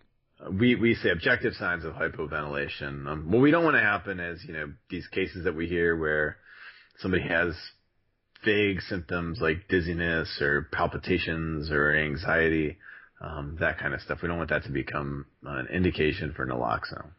we 0.49 0.75
we 0.75 0.95
say 0.95 1.09
objective 1.09 1.53
signs 1.53 1.85
of 1.85 1.93
hypoventilation. 1.93 3.07
Um, 3.07 3.31
what 3.31 3.41
we 3.41 3.51
don't 3.51 3.63
want 3.63 3.75
to 3.75 3.81
happen 3.81 4.19
is 4.19 4.43
you 4.47 4.53
know 4.53 4.73
these 4.89 5.07
cases 5.07 5.43
that 5.43 5.55
we 5.55 5.67
hear 5.67 5.95
where 5.95 6.37
somebody 6.99 7.27
has 7.27 7.53
vague 8.43 8.81
symptoms 8.81 9.39
like 9.41 9.67
dizziness 9.69 10.41
or 10.41 10.67
palpitations 10.71 11.71
or 11.71 11.95
anxiety, 11.95 12.77
um, 13.21 13.57
that 13.59 13.79
kind 13.79 13.93
of 13.93 14.01
stuff. 14.01 14.19
We 14.21 14.27
don't 14.27 14.37
want 14.37 14.49
that 14.49 14.63
to 14.63 14.71
become 14.71 15.25
an 15.43 15.67
indication 15.67 16.33
for 16.35 16.45
naloxone. 16.45 17.11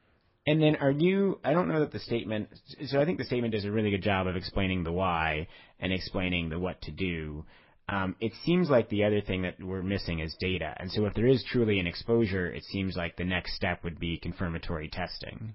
And 0.47 0.61
then 0.61 0.77
are 0.77 0.91
you, 0.91 1.39
I 1.45 1.53
don't 1.53 1.69
know 1.69 1.81
that 1.81 1.93
the 1.93 2.01
statement, 2.01 2.49
so 2.87 3.01
I 3.01 3.05
think 3.05 3.19
the 3.19 3.25
statement 3.25 3.55
does 3.55 3.65
a 3.65 3.71
really 3.71 3.91
good 3.91 4.03
job 4.03 4.27
of 4.27 4.35
explaining 4.35 4.83
the 4.83 4.91
why 4.91 5.47
and 5.79 5.93
explaining 5.93 6.49
the 6.49 6.59
what 6.59 6.81
to 6.83 6.91
do. 6.91 7.45
Um, 7.89 8.17
it 8.21 8.33
seems 8.45 8.69
like 8.69 8.89
the 8.89 9.05
other 9.05 9.21
thing 9.21 9.43
that 9.43 9.63
we're 9.63 9.83
missing 9.83 10.19
is 10.19 10.35
data. 10.41 10.75
And 10.79 10.91
so 10.91 11.07
if 11.07 11.15
there 11.15 11.29
is 11.29 11.45
truly 11.45 11.79
an 11.79 11.87
exposure, 11.87 12.47
it 12.47 12.65
seems 12.65 12.97
like 12.97 13.17
the 13.17 13.25
next 13.25 13.55
step 13.55 13.85
would 13.85 14.01
be 14.01 14.19
confirmatory 14.19 14.89
testing. 14.89 15.55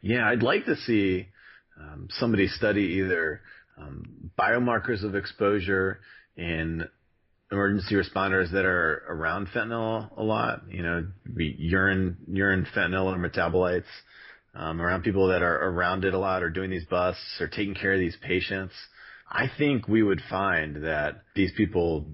Yeah, 0.00 0.28
I'd 0.28 0.42
like 0.42 0.64
to 0.66 0.76
see 0.76 1.28
um, 1.80 2.08
somebody 2.10 2.48
study 2.48 3.00
either 3.02 3.42
um, 3.78 4.30
biomarkers 4.38 5.04
of 5.04 5.14
exposure 5.14 6.00
in 6.36 6.88
emergency 7.52 7.94
responders 7.94 8.50
that 8.52 8.64
are 8.64 9.04
around 9.08 9.48
fentanyl 9.48 10.16
a 10.16 10.22
lot. 10.22 10.62
You 10.70 10.82
know, 10.82 11.06
urine 11.36 12.16
urine 12.28 12.66
fentanyl 12.74 13.14
or 13.14 13.18
metabolites 13.18 13.84
um, 14.54 14.80
around 14.80 15.02
people 15.02 15.28
that 15.28 15.42
are 15.42 15.68
around 15.68 16.04
it 16.04 16.14
a 16.14 16.18
lot, 16.18 16.42
or 16.42 16.50
doing 16.50 16.70
these 16.70 16.86
busts, 16.86 17.40
or 17.40 17.48
taking 17.48 17.74
care 17.74 17.92
of 17.92 18.00
these 18.00 18.16
patients. 18.22 18.74
I 19.30 19.46
think 19.58 19.88
we 19.88 20.02
would 20.02 20.22
find 20.30 20.84
that 20.84 21.22
these 21.34 21.52
people 21.56 22.06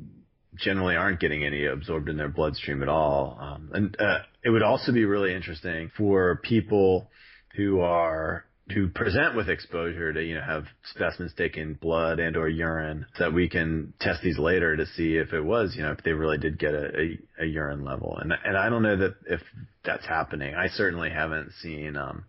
generally 0.57 0.97
aren't 0.97 1.21
getting 1.21 1.45
any 1.45 1.67
absorbed 1.67 2.09
in 2.09 2.17
their 2.17 2.29
bloodstream 2.29 2.83
at 2.83 2.89
all. 2.89 3.39
Um, 3.41 3.71
and 3.73 3.97
uh, 4.01 4.19
it 4.45 4.51
would 4.51 4.63
also 4.63 4.93
be 4.93 5.05
really 5.05 5.35
interesting 5.35 5.91
for 5.97 6.41
people 6.43 7.11
who 7.57 7.81
are 7.81 8.45
to 8.75 8.89
present 8.89 9.37
with 9.37 9.49
exposure 9.49 10.13
to 10.13 10.23
you 10.23 10.35
know 10.35 10.43
have 10.43 10.65
specimens 10.95 11.33
taken 11.35 11.75
blood 11.75 12.19
and 12.19 12.37
or 12.37 12.49
urine 12.49 13.07
so 13.17 13.25
that 13.25 13.33
we 13.33 13.49
can 13.49 13.93
test 14.01 14.21
these 14.23 14.39
later 14.39 14.77
to 14.77 14.87
see 14.87 15.17
if 15.17 15.33
it 15.33 15.41
was 15.41 15.75
you 15.77 15.83
know 15.83 15.93
if 15.93 16.03
they 16.05 16.13
really 16.13 16.39
did 16.39 16.59
get 16.59 16.75
a, 16.75 16.87
a, 16.99 17.45
a 17.45 17.47
urine 17.47 17.85
level. 17.85 18.17
And 18.21 18.33
and 18.45 18.57
I 18.57 18.69
don't 18.69 18.83
know 18.83 18.97
that 18.97 19.15
if 19.27 19.41
that's 19.85 20.07
happening. 20.07 20.55
I 20.55 20.69
certainly 20.69 21.11
haven't 21.11 21.53
seen 21.61 21.97
um 21.97 22.25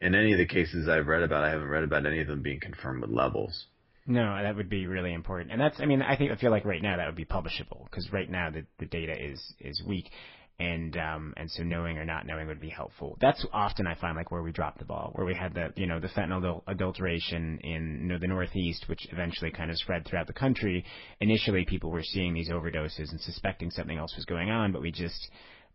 in 0.00 0.14
any 0.14 0.32
of 0.32 0.38
the 0.38 0.46
cases 0.46 0.88
I've 0.88 1.06
read 1.06 1.22
about 1.22 1.44
I 1.44 1.50
haven't 1.50 1.68
read 1.68 1.84
about 1.84 2.06
any 2.06 2.20
of 2.20 2.26
them 2.26 2.42
being 2.42 2.60
confirmed 2.60 3.02
with 3.02 3.10
levels. 3.10 3.66
No, 4.04 4.42
that 4.42 4.56
would 4.56 4.68
be 4.68 4.88
really 4.88 5.12
important, 5.12 5.52
and 5.52 5.60
that's. 5.60 5.78
I 5.78 5.86
mean, 5.86 6.02
I 6.02 6.16
think 6.16 6.32
I 6.32 6.36
feel 6.36 6.50
like 6.50 6.64
right 6.64 6.82
now 6.82 6.96
that 6.96 7.06
would 7.06 7.14
be 7.14 7.24
publishable 7.24 7.84
because 7.84 8.12
right 8.12 8.28
now 8.28 8.50
the 8.50 8.64
the 8.80 8.86
data 8.86 9.14
is 9.16 9.40
is 9.60 9.80
weak 9.86 10.10
and 10.58 10.96
um, 10.96 11.34
and 11.36 11.50
so 11.50 11.62
knowing 11.62 11.98
or 11.98 12.04
not 12.04 12.26
knowing 12.26 12.46
would 12.46 12.60
be 12.60 12.68
helpful. 12.68 13.16
That's 13.20 13.44
often 13.52 13.86
I 13.86 13.94
find 13.94 14.16
like 14.16 14.30
where 14.30 14.42
we 14.42 14.52
dropped 14.52 14.78
the 14.78 14.84
ball, 14.84 15.12
where 15.14 15.26
we 15.26 15.34
had 15.34 15.54
the 15.54 15.72
you 15.76 15.86
know 15.86 16.00
the 16.00 16.08
fentanyl 16.08 16.62
adulteration 16.66 17.58
in 17.62 18.00
you 18.02 18.08
know, 18.08 18.18
the 18.18 18.28
Northeast, 18.28 18.84
which 18.88 19.06
eventually 19.10 19.50
kind 19.50 19.70
of 19.70 19.76
spread 19.78 20.06
throughout 20.06 20.26
the 20.26 20.32
country. 20.32 20.84
Initially, 21.20 21.64
people 21.64 21.90
were 21.90 22.02
seeing 22.02 22.34
these 22.34 22.50
overdoses 22.50 23.10
and 23.10 23.20
suspecting 23.20 23.70
something 23.70 23.98
else 23.98 24.14
was 24.16 24.24
going 24.24 24.50
on, 24.50 24.72
but 24.72 24.82
we 24.82 24.92
just 24.92 25.30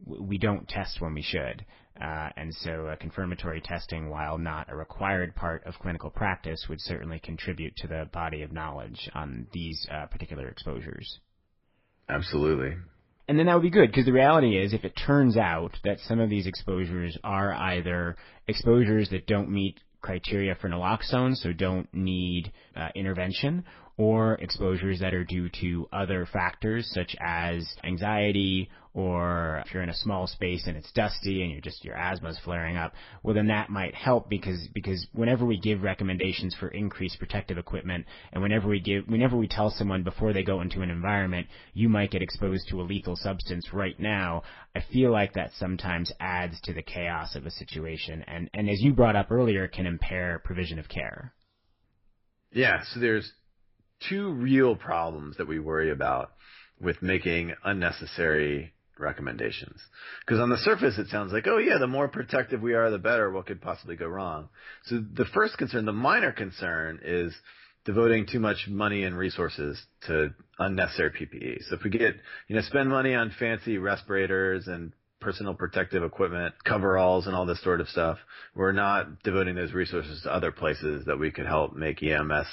we 0.05 0.38
don't 0.38 0.67
test 0.67 1.01
when 1.01 1.13
we 1.13 1.24
should. 1.24 1.65
Uh, 2.00 2.29
and 2.38 2.53
so 2.53 2.86
uh, 2.86 2.96
confirmatory 2.98 3.60
testing, 3.60 4.10
while 4.10 4.38
not 4.38 4.72
a 4.72 4.75
required 4.75 5.36
part 5.36 5.65
of 5.65 5.74
clinical 5.81 6.12
practice, 6.12 6.67
would 6.69 6.79
certainly 6.79 7.19
contribute 7.19 7.75
to 7.75 7.88
the 7.88 8.07
body 8.13 8.43
of 8.43 8.51
knowledge 8.51 9.10
on 9.15 9.48
these 9.51 9.88
uh, 9.91 10.05
particular 10.05 10.48
exposures. 10.48 11.19
Absolutely 12.07 12.77
and 13.27 13.38
then 13.38 13.48
that 13.48 13.55
would 13.55 13.63
be 13.63 13.69
good 13.69 13.89
because 13.91 14.05
the 14.05 14.13
reality 14.13 14.57
is 14.57 14.74
if 14.74 14.86
it 14.86 14.93
turns 15.05 15.38
out 15.38 15.75
that 15.84 16.00
some 16.00 16.19
of 16.19 16.29
these 16.29 16.48
exposures 16.48 17.17
are 17.24 17.53
either 17.53 18.15
exposures 18.48 19.10
that 19.10 19.27
don't 19.27 19.50
meet 19.50 19.79
criteria 20.01 20.55
for 20.55 20.69
naloxone, 20.69 21.36
so 21.36 21.51
don't 21.51 21.89
need 21.93 22.51
uh, 22.75 22.88
intervention, 22.96 23.65
or 23.98 24.36
exposures 24.36 25.00
that 25.00 25.13
are 25.13 25.24
due 25.24 25.50
to 25.50 25.88
other 25.92 26.27
factors 26.32 26.88
such 26.94 27.16
as 27.20 27.68
anxiety 27.84 28.70
or 28.94 29.62
if 29.63 29.72
you're 29.74 29.84
in 29.84 29.89
a 29.89 29.96
small 29.96 30.25
space 30.25 30.66
and 30.66 30.75
it's 30.75 30.92
dusty 30.94 31.44
and 31.44 31.51
you're 31.51 31.62
just 31.62 31.86
your 31.86 31.96
asthma's 31.96 32.39
flaring 32.44 32.77
up, 32.77 32.94
well 33.22 33.36
then 33.36 33.48
that 33.48 33.70
might 33.70 33.94
help 33.94 34.27
because 34.30 34.68
because 34.74 35.06
whenever 35.13 35.46
we 35.46 35.60
give 35.60 35.84
recommendations 35.84 36.56
for 36.60 36.70
increased 36.70 37.20
protective 37.20 37.58
equipment 37.58 38.06
and 38.32 38.42
whenever 38.42 38.68
we 38.68 38.80
give 38.80 39.08
whenever 39.08 39.36
we 39.38 39.48
tell 39.48 39.70
someone 39.70 40.04
before 40.04 40.34
they 40.34 40.44
go 40.44 40.62
into 40.62 40.82
an 40.82 40.89
environment 40.89 41.48
you 41.74 41.89
might 41.89 42.12
get 42.12 42.24
exposed 42.24 42.68
to 42.70 42.82
a 42.82 42.84
lethal 42.84 43.16
substance 43.16 43.70
right 43.72 44.00
now, 44.00 44.44
I 44.75 44.84
feel 44.92 45.12
like 45.12 45.34
that 45.34 45.51
sometimes 45.58 46.12
adds 46.20 46.60
to 46.62 46.74
the 46.74 46.84
chaos 46.84 47.36
of 47.36 47.46
a 47.46 47.51
situation 47.51 48.24
and 48.27 48.50
and 48.54 48.70
as 48.70 48.82
you 48.82 48.94
brought 48.94 49.16
up 49.16 49.32
earlier 49.32 49.68
can 49.68 49.86
impair 49.86 50.39
provision 50.44 50.80
of 50.80 50.88
care. 50.88 51.34
Yeah, 52.51 52.82
so 52.92 53.00
there's 53.00 53.32
two 54.10 54.32
real 54.32 54.75
problems 54.75 55.38
that 55.38 55.48
we 55.48 55.60
worry 55.60 55.92
about 55.92 56.32
with 56.80 57.01
making 57.01 57.54
unnecessary 57.63 58.74
recommendations. 59.00 59.80
Because 60.25 60.39
on 60.39 60.50
the 60.50 60.58
surface, 60.58 60.98
it 60.98 61.08
sounds 61.08 61.32
like, 61.32 61.48
oh 61.48 61.58
yeah, 61.58 61.77
the 61.80 61.88
more 61.88 62.08
protective 62.08 62.62
we 62.62 62.74
are, 62.74 62.89
the 62.89 62.98
better. 62.98 63.32
What 63.32 63.46
could 63.46 63.62
possibly 63.62 63.96
go 63.96 64.08
wrong? 64.08 64.50
So 64.86 64.98
the 65.13 65.25
first 65.25 65.58
concern, 65.58 65.86
the 65.86 65.94
minor 65.94 66.32
concern, 66.32 67.00
is 67.04 67.34
devoting 67.86 68.25
too 68.30 68.39
much 68.39 68.68
money 68.68 69.04
and 69.04 69.18
resources 69.18 69.82
to 70.08 70.34
unnecessary 70.60 71.12
PPE. 71.12 71.63
So 71.70 71.75
if 71.75 71.84
we 71.84 71.89
get, 71.89 72.16
you 72.48 72.56
know, 72.56 72.62
spend 72.62 72.89
money 72.89 73.16
on 73.16 73.32
fancy 73.39 73.77
respirators 73.77 74.68
and 74.68 74.92
personal 75.20 75.54
protective 75.54 76.04
equipment, 76.04 76.54
coveralls, 76.63 77.27
and 77.27 77.36
all 77.36 77.46
this 77.46 77.63
sort 77.63 77.82
of 77.82 77.88
stuff, 77.88 78.18
we're 78.56 78.72
not 78.72 79.24
devoting 79.24 79.56
those 79.56 79.74
resources 79.74 80.22
to 80.24 80.34
other 80.34 80.51
places 80.51 81.06
that 81.06 81.18
we 81.18 81.32
could 81.32 81.46
help 81.46 81.75
make 81.75 82.04
EMS 82.04 82.48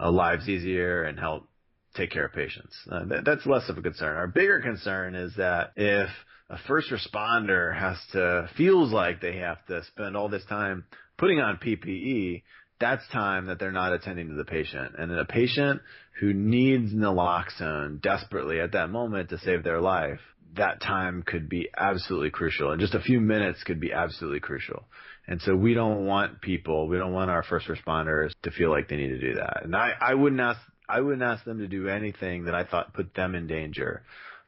uh, 0.00 0.10
lives 0.10 0.48
easier 0.48 1.02
and 1.02 1.18
help 1.18 1.48
take 1.94 2.10
care 2.10 2.26
of 2.26 2.32
patients. 2.32 2.74
Uh, 2.90 3.04
that, 3.06 3.24
that's 3.24 3.46
less 3.46 3.68
of 3.68 3.78
a 3.78 3.82
concern. 3.82 4.16
Our 4.16 4.28
bigger 4.28 4.60
concern 4.60 5.14
is 5.14 5.34
that 5.36 5.72
if 5.76 6.08
a 6.48 6.58
first 6.66 6.90
responder 6.90 7.76
has 7.76 7.96
to 8.12 8.48
feels 8.56 8.92
like 8.92 9.20
they 9.20 9.36
have 9.38 9.64
to 9.66 9.84
spend 9.84 10.16
all 10.16 10.28
this 10.28 10.44
time 10.46 10.84
putting 11.16 11.40
on 11.40 11.58
PPE 11.58 12.42
that's 12.80 13.06
time 13.08 13.46
that 13.46 13.58
they're 13.58 13.70
not 13.70 13.92
attending 13.92 14.28
to 14.28 14.34
the 14.34 14.44
patient. 14.44 14.94
And 14.98 15.12
a 15.12 15.26
patient 15.26 15.82
who 16.18 16.32
needs 16.32 16.92
naloxone 16.92 18.00
desperately 18.00 18.58
at 18.58 18.72
that 18.72 18.88
moment 18.88 19.28
to 19.28 19.38
save 19.38 19.62
their 19.62 19.80
life, 19.80 20.18
that 20.56 20.80
time 20.80 21.22
could 21.24 21.48
be 21.48 21.68
absolutely 21.76 22.30
crucial. 22.30 22.72
And 22.72 22.80
just 22.80 22.94
a 22.94 23.00
few 23.00 23.20
minutes 23.20 23.62
could 23.62 23.80
be 23.80 23.92
absolutely 23.92 24.40
crucial. 24.40 24.86
And 25.30 25.40
so 25.42 25.54
we 25.54 25.74
don't 25.74 26.06
want 26.06 26.40
people, 26.40 26.88
we 26.88 26.98
don't 26.98 27.12
want 27.12 27.30
our 27.30 27.44
first 27.44 27.68
responders 27.68 28.32
to 28.42 28.50
feel 28.50 28.68
like 28.68 28.88
they 28.88 28.96
need 28.96 29.10
to 29.10 29.20
do 29.20 29.34
that. 29.36 29.60
And 29.62 29.76
I, 29.76 29.92
I 30.00 30.14
wouldn't 30.14 30.40
ask, 30.40 30.58
I 30.88 31.00
wouldn't 31.00 31.22
ask 31.22 31.44
them 31.44 31.58
to 31.58 31.68
do 31.68 31.88
anything 31.88 32.46
that 32.46 32.54
I 32.56 32.64
thought 32.64 32.92
put 32.94 33.14
them 33.14 33.36
in 33.36 33.46
danger. 33.46 34.02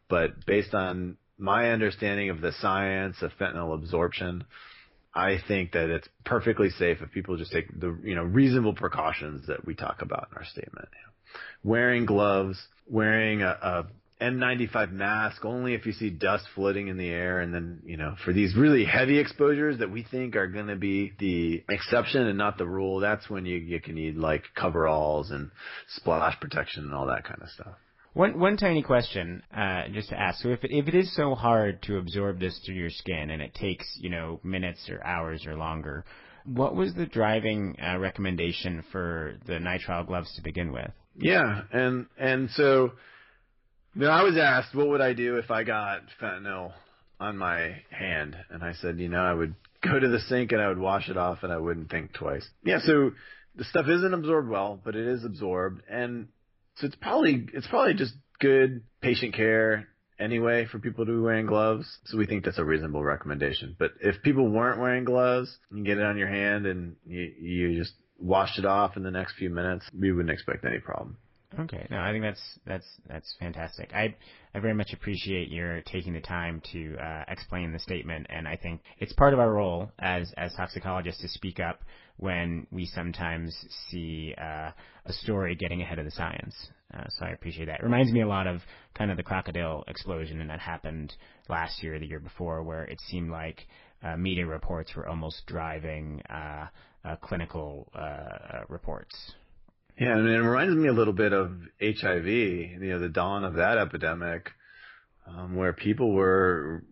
But 0.09 0.45
based 0.45 0.75
on 0.75 1.19
my 1.39 1.71
understanding 1.71 2.31
of 2.31 2.41
the 2.41 2.51
science 2.61 3.23
of 3.23 3.31
fentanyl 3.41 3.75
absorption, 3.75 4.43
I 5.15 5.39
think 5.47 5.71
that 5.73 5.89
it's 5.89 6.09
perfectly 6.25 6.71
safe 6.71 6.99
if 7.01 7.13
people 7.13 7.37
just 7.37 7.53
take 7.53 7.69
the 7.79 7.97
you 8.03 8.17
know 8.17 8.25
reasonable 8.25 8.75
precautions 8.75 9.47
that 9.47 9.65
we 9.65 9.77
talk 9.77 10.03
about 10.03 10.29
in 10.33 10.39
our 10.39 10.45
statement. 10.45 10.89
Wearing 11.63 12.07
gloves, 12.07 12.61
wearing 12.89 13.43
a, 13.43 13.51
a 13.63 13.87
N95 14.23 14.93
mask 14.93 15.45
only 15.45 15.75
if 15.75 15.85
you 15.85 15.93
see 15.93 16.11
dust 16.11 16.45
floating 16.55 16.89
in 16.89 16.97
the 16.97 17.09
air, 17.09 17.41
and 17.41 17.53
then 17.53 17.83
you 17.85 17.97
know 17.97 18.15
for 18.25 18.33
these 18.33 18.55
really 18.57 18.85
heavy 18.85 19.19
exposures 19.19 19.79
that 19.79 19.91
we 19.91 20.05
think 20.05 20.37
are 20.37 20.47
going 20.47 20.69
to 20.69 20.77
be 20.77 21.13
the 21.19 21.65
exception 21.69 22.27
and 22.27 22.39
not 22.39 22.59
the 22.59 22.67
rule. 22.67 23.01
That's 23.01 23.29
when 23.29 23.47
you 23.47 23.57
you 23.57 23.81
can 23.81 23.95
need 23.95 24.17
like 24.17 24.45
coveralls 24.55 25.31
and 25.31 25.51
splash 25.89 26.39
protection 26.41 26.85
and 26.85 26.95
all 26.95 27.07
that 27.07 27.25
kind 27.25 27.43
of 27.43 27.49
stuff. 27.51 27.75
One 28.15 28.39
one 28.39 28.57
tiny 28.57 28.83
question, 28.83 29.43
uh, 29.57 29.85
just 29.93 30.11
to 30.11 30.21
ask. 30.21 30.43
So 30.43 30.51
if 30.51 30.63
it, 30.65 30.71
if 30.71 30.87
it 30.87 30.95
is 30.95 31.15
so 31.17 31.35
hard 31.35 31.83
to 31.85 31.97
absorb 31.97 32.41
this 32.41 32.59
through 32.65 32.75
your 32.75 32.91
skin 32.91 33.31
and 33.31 33.41
it 33.41 33.55
takes 33.55 33.87
you 34.01 34.11
know 34.11 34.39
minutes 34.45 34.89
or 34.91 35.03
hours 35.05 35.47
or 35.47 35.57
longer, 35.57 36.05
what 36.45 36.77
was 36.77 36.95
the 36.95 37.07
driving 37.07 37.77
uh, 37.83 37.99
recommendation 37.99 38.85
for 38.93 39.35
the 39.47 39.55
nitrile 39.55 40.07
gloves 40.07 40.35
to 40.37 40.43
begin 40.43 40.73
with? 40.73 40.91
Yeah, 41.17 41.63
and 41.73 42.07
and 42.19 42.51
so 42.51 42.93
then 43.95 44.11
I 44.11 44.23
was 44.23 44.37
asked 44.37 44.75
what 44.75 44.89
would 44.89 45.01
I 45.01 45.13
do 45.13 45.37
if 45.37 45.51
I 45.51 45.65
got 45.65 46.03
fentanyl 46.21 46.73
on 47.21 47.37
my 47.37 47.77
hand, 47.91 48.37
and 48.51 48.65
I 48.65 48.73
said, 48.73 48.99
you 48.99 49.09
know, 49.09 49.21
I 49.23 49.33
would 49.33 49.55
go 49.83 49.99
to 49.99 50.09
the 50.09 50.19
sink 50.21 50.53
and 50.53 50.61
I 50.61 50.69
would 50.69 50.79
wash 50.79 51.09
it 51.09 51.17
off 51.17 51.43
and 51.43 51.53
I 51.53 51.59
wouldn't 51.59 51.91
think 51.91 52.13
twice. 52.13 52.49
Yeah, 52.65 52.79
so 52.85 53.13
the 53.55 53.65
stuff 53.65 53.87
isn't 53.89 54.15
absorbed 54.15 54.49
well, 54.49 54.81
but 54.83 54.97
it 54.97 55.07
is 55.07 55.25
absorbed, 55.25 55.83
and 55.89 56.29
so 56.77 56.87
it's 56.87 56.97
probably 56.97 57.47
it's 57.53 57.67
probably 57.69 57.95
just 57.95 58.15
good 58.41 58.83
patient 59.01 59.35
care 59.35 59.89
anyway 60.19 60.67
for 60.71 60.79
people 60.79 61.05
to 61.05 61.13
be 61.13 61.19
wearing 61.19 61.47
gloves. 61.47 61.87
So 62.07 62.17
we 62.17 62.27
think 62.27 62.45
that's 62.45 62.59
a 62.59 62.65
reasonable 62.65 63.03
recommendation. 63.03 63.77
But 63.79 63.93
if 64.01 64.23
people 64.23 64.49
weren't 64.49 64.81
wearing 64.81 65.05
gloves, 65.05 65.57
you 65.71 65.85
get 65.85 65.99
it 65.99 66.05
on 66.05 66.17
your 66.17 66.29
hand 66.29 66.67
and 66.67 66.97
you 67.07 67.21
you 67.41 67.79
just 67.79 67.93
wash 68.19 68.59
it 68.59 68.65
off 68.65 68.97
in 68.97 69.03
the 69.03 69.11
next 69.11 69.35
few 69.35 69.51
minutes, 69.51 69.87
we 69.99 70.13
wouldn't 70.13 70.33
expect 70.33 70.65
any 70.65 70.79
problem. 70.79 71.17
Okay, 71.59 71.87
no, 71.91 72.01
I 72.01 72.13
think 72.13 72.23
that's 72.25 72.59
that's 72.67 72.87
that's 73.09 73.37
fantastic. 73.39 73.93
I 73.95 74.15
I 74.55 74.61
very 74.61 74.75
much 74.75 74.93
appreciate 74.93 75.49
your 75.49 75.83
taking 75.83 76.15
the 76.15 76.21
time 76.21 76.63
to 76.73 76.97
uh, 76.97 77.25
explain 77.29 77.73
the 77.73 77.79
statement, 77.79 78.27
and 78.31 78.49
I 78.49 78.57
think 78.57 78.81
it's 78.99 79.13
part 79.13 79.35
of 79.35 79.41
our 79.41 79.53
role 79.53 79.91
as 79.99 80.33
as 80.37 80.55
toxicologists 80.55 81.21
to 81.23 81.29
speak 81.29 81.61
up 81.61 81.81
when 82.17 82.67
we 82.71 82.87
sometimes 82.87 83.55
see 83.89 84.35
uh, 84.39 84.71
a 85.07 85.13
story 85.13 85.55
getting 85.55 85.83
ahead 85.83 85.99
of 85.99 86.05
the 86.05 86.11
science. 86.11 86.55
Uh, 86.95 87.05
so 87.09 87.27
I 87.27 87.31
appreciate 87.31 87.67
that. 87.67 87.81
It 87.81 87.85
reminds 87.85 88.13
me 88.13 88.21
a 88.23 88.29
lot 88.29 88.47
of 88.47 88.61
kind 88.95 89.11
of 89.11 89.17
the 89.17 89.23
crocodile 89.23 89.85
explosion, 89.89 90.41
and 90.41 90.51
that 90.51 90.61
happened 90.61 91.13
last 91.49 91.83
year, 91.83 91.97
or 91.97 91.99
the 91.99 92.07
year 92.07 92.21
before, 92.21 92.63
where 92.63 92.85
it 92.85 93.01
seemed 93.09 93.31
like 93.31 93.67
uh, 94.03 94.17
media 94.17 94.47
reports 94.47 94.95
were 94.95 95.07
almost 95.07 95.43
driving 95.47 96.23
uh, 96.31 96.67
uh, 97.05 97.17
clinical 97.17 97.91
reports. 98.69 99.35
Yeah, 99.99 100.17
and 100.17 100.29
it 100.29 100.41
reminds 100.41 100.75
me 100.75 100.89
a 100.89 100.93
little 100.93 101.13
bit 101.13 101.33
of 101.33 101.53
HIV, 101.81 102.27
you 102.27 102.79
know, 102.81 102.99
the 102.99 103.09
dawn 103.09 103.45
of 103.45 103.55
that 103.55 103.79
epidemic, 103.79 104.51
um, 105.27 105.55
where 105.55 105.73
people 105.73 106.13
were 106.13 106.83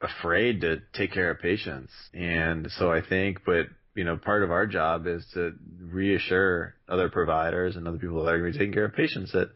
afraid 0.00 0.60
to 0.60 0.82
take 0.92 1.12
care 1.12 1.30
of 1.30 1.40
patients. 1.40 1.92
And 2.12 2.70
so 2.72 2.92
I 2.92 3.00
think, 3.00 3.40
but, 3.44 3.66
you 3.94 4.04
know, 4.04 4.16
part 4.16 4.42
of 4.42 4.50
our 4.50 4.66
job 4.66 5.06
is 5.06 5.26
to 5.34 5.54
reassure 5.80 6.74
other 6.88 7.08
providers 7.08 7.76
and 7.76 7.88
other 7.88 7.98
people 7.98 8.24
that 8.24 8.34
are 8.34 8.38
going 8.38 8.52
to 8.52 8.58
be 8.58 8.64
taking 8.64 8.74
care 8.74 8.84
of 8.84 8.94
patients 8.94 9.32
that, 9.32 9.48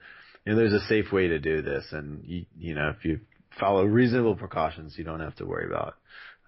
you 0.46 0.52
know, 0.52 0.56
there's 0.56 0.72
a 0.72 0.86
safe 0.86 1.12
way 1.12 1.28
to 1.28 1.38
do 1.38 1.60
this. 1.60 1.84
And, 1.92 2.24
you, 2.24 2.46
you 2.58 2.74
know, 2.74 2.94
if 2.96 3.04
you 3.04 3.20
follow 3.58 3.84
reasonable 3.84 4.36
precautions, 4.36 4.96
you 4.96 5.04
don't 5.04 5.20
have 5.20 5.36
to 5.36 5.44
worry 5.44 5.66
about 5.66 5.96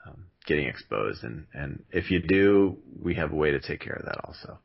um, 0.07 0.25
getting 0.47 0.67
exposed. 0.67 1.23
And, 1.25 1.47
and 1.53 1.85
if 1.91 2.11
you 2.11 2.21
do, 2.21 2.79
we 3.01 3.15
have 3.17 3.33
a 3.33 3.37
way 3.37 3.51
to 3.51 3.61
take 3.61 3.81
care 3.81 3.97
of 3.97 4.07
that 4.07 4.25
also. 4.25 4.59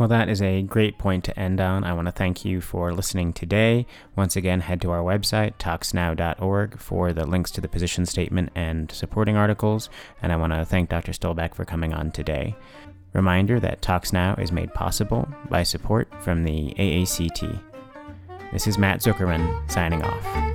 Well, 0.00 0.08
that 0.08 0.30
is 0.30 0.40
a 0.40 0.62
great 0.62 0.96
point 0.96 1.24
to 1.24 1.38
end 1.38 1.60
on. 1.60 1.84
I 1.84 1.92
want 1.92 2.06
to 2.06 2.12
thank 2.12 2.42
you 2.42 2.62
for 2.62 2.90
listening 2.90 3.34
today. 3.34 3.84
Once 4.16 4.34
again, 4.34 4.60
head 4.60 4.80
to 4.80 4.90
our 4.92 5.02
website, 5.02 5.58
toxnow.org, 5.58 6.78
for 6.78 7.12
the 7.12 7.26
links 7.26 7.50
to 7.50 7.60
the 7.60 7.68
position 7.68 8.06
statement 8.06 8.48
and 8.54 8.90
supporting 8.90 9.36
articles. 9.36 9.90
And 10.22 10.32
I 10.32 10.36
want 10.36 10.54
to 10.54 10.64
thank 10.64 10.88
Dr. 10.88 11.12
Stolbach 11.12 11.54
for 11.54 11.66
coming 11.66 11.92
on 11.92 12.12
today. 12.12 12.56
Reminder 13.12 13.60
that 13.60 13.82
ToxNow 13.82 14.38
is 14.38 14.50
made 14.50 14.72
possible 14.72 15.28
by 15.50 15.64
support 15.64 16.08
from 16.22 16.44
the 16.44 16.72
AACT. 16.78 17.60
This 18.54 18.66
is 18.66 18.78
Matt 18.78 19.00
Zuckerman 19.00 19.70
signing 19.70 20.02
off. 20.02 20.49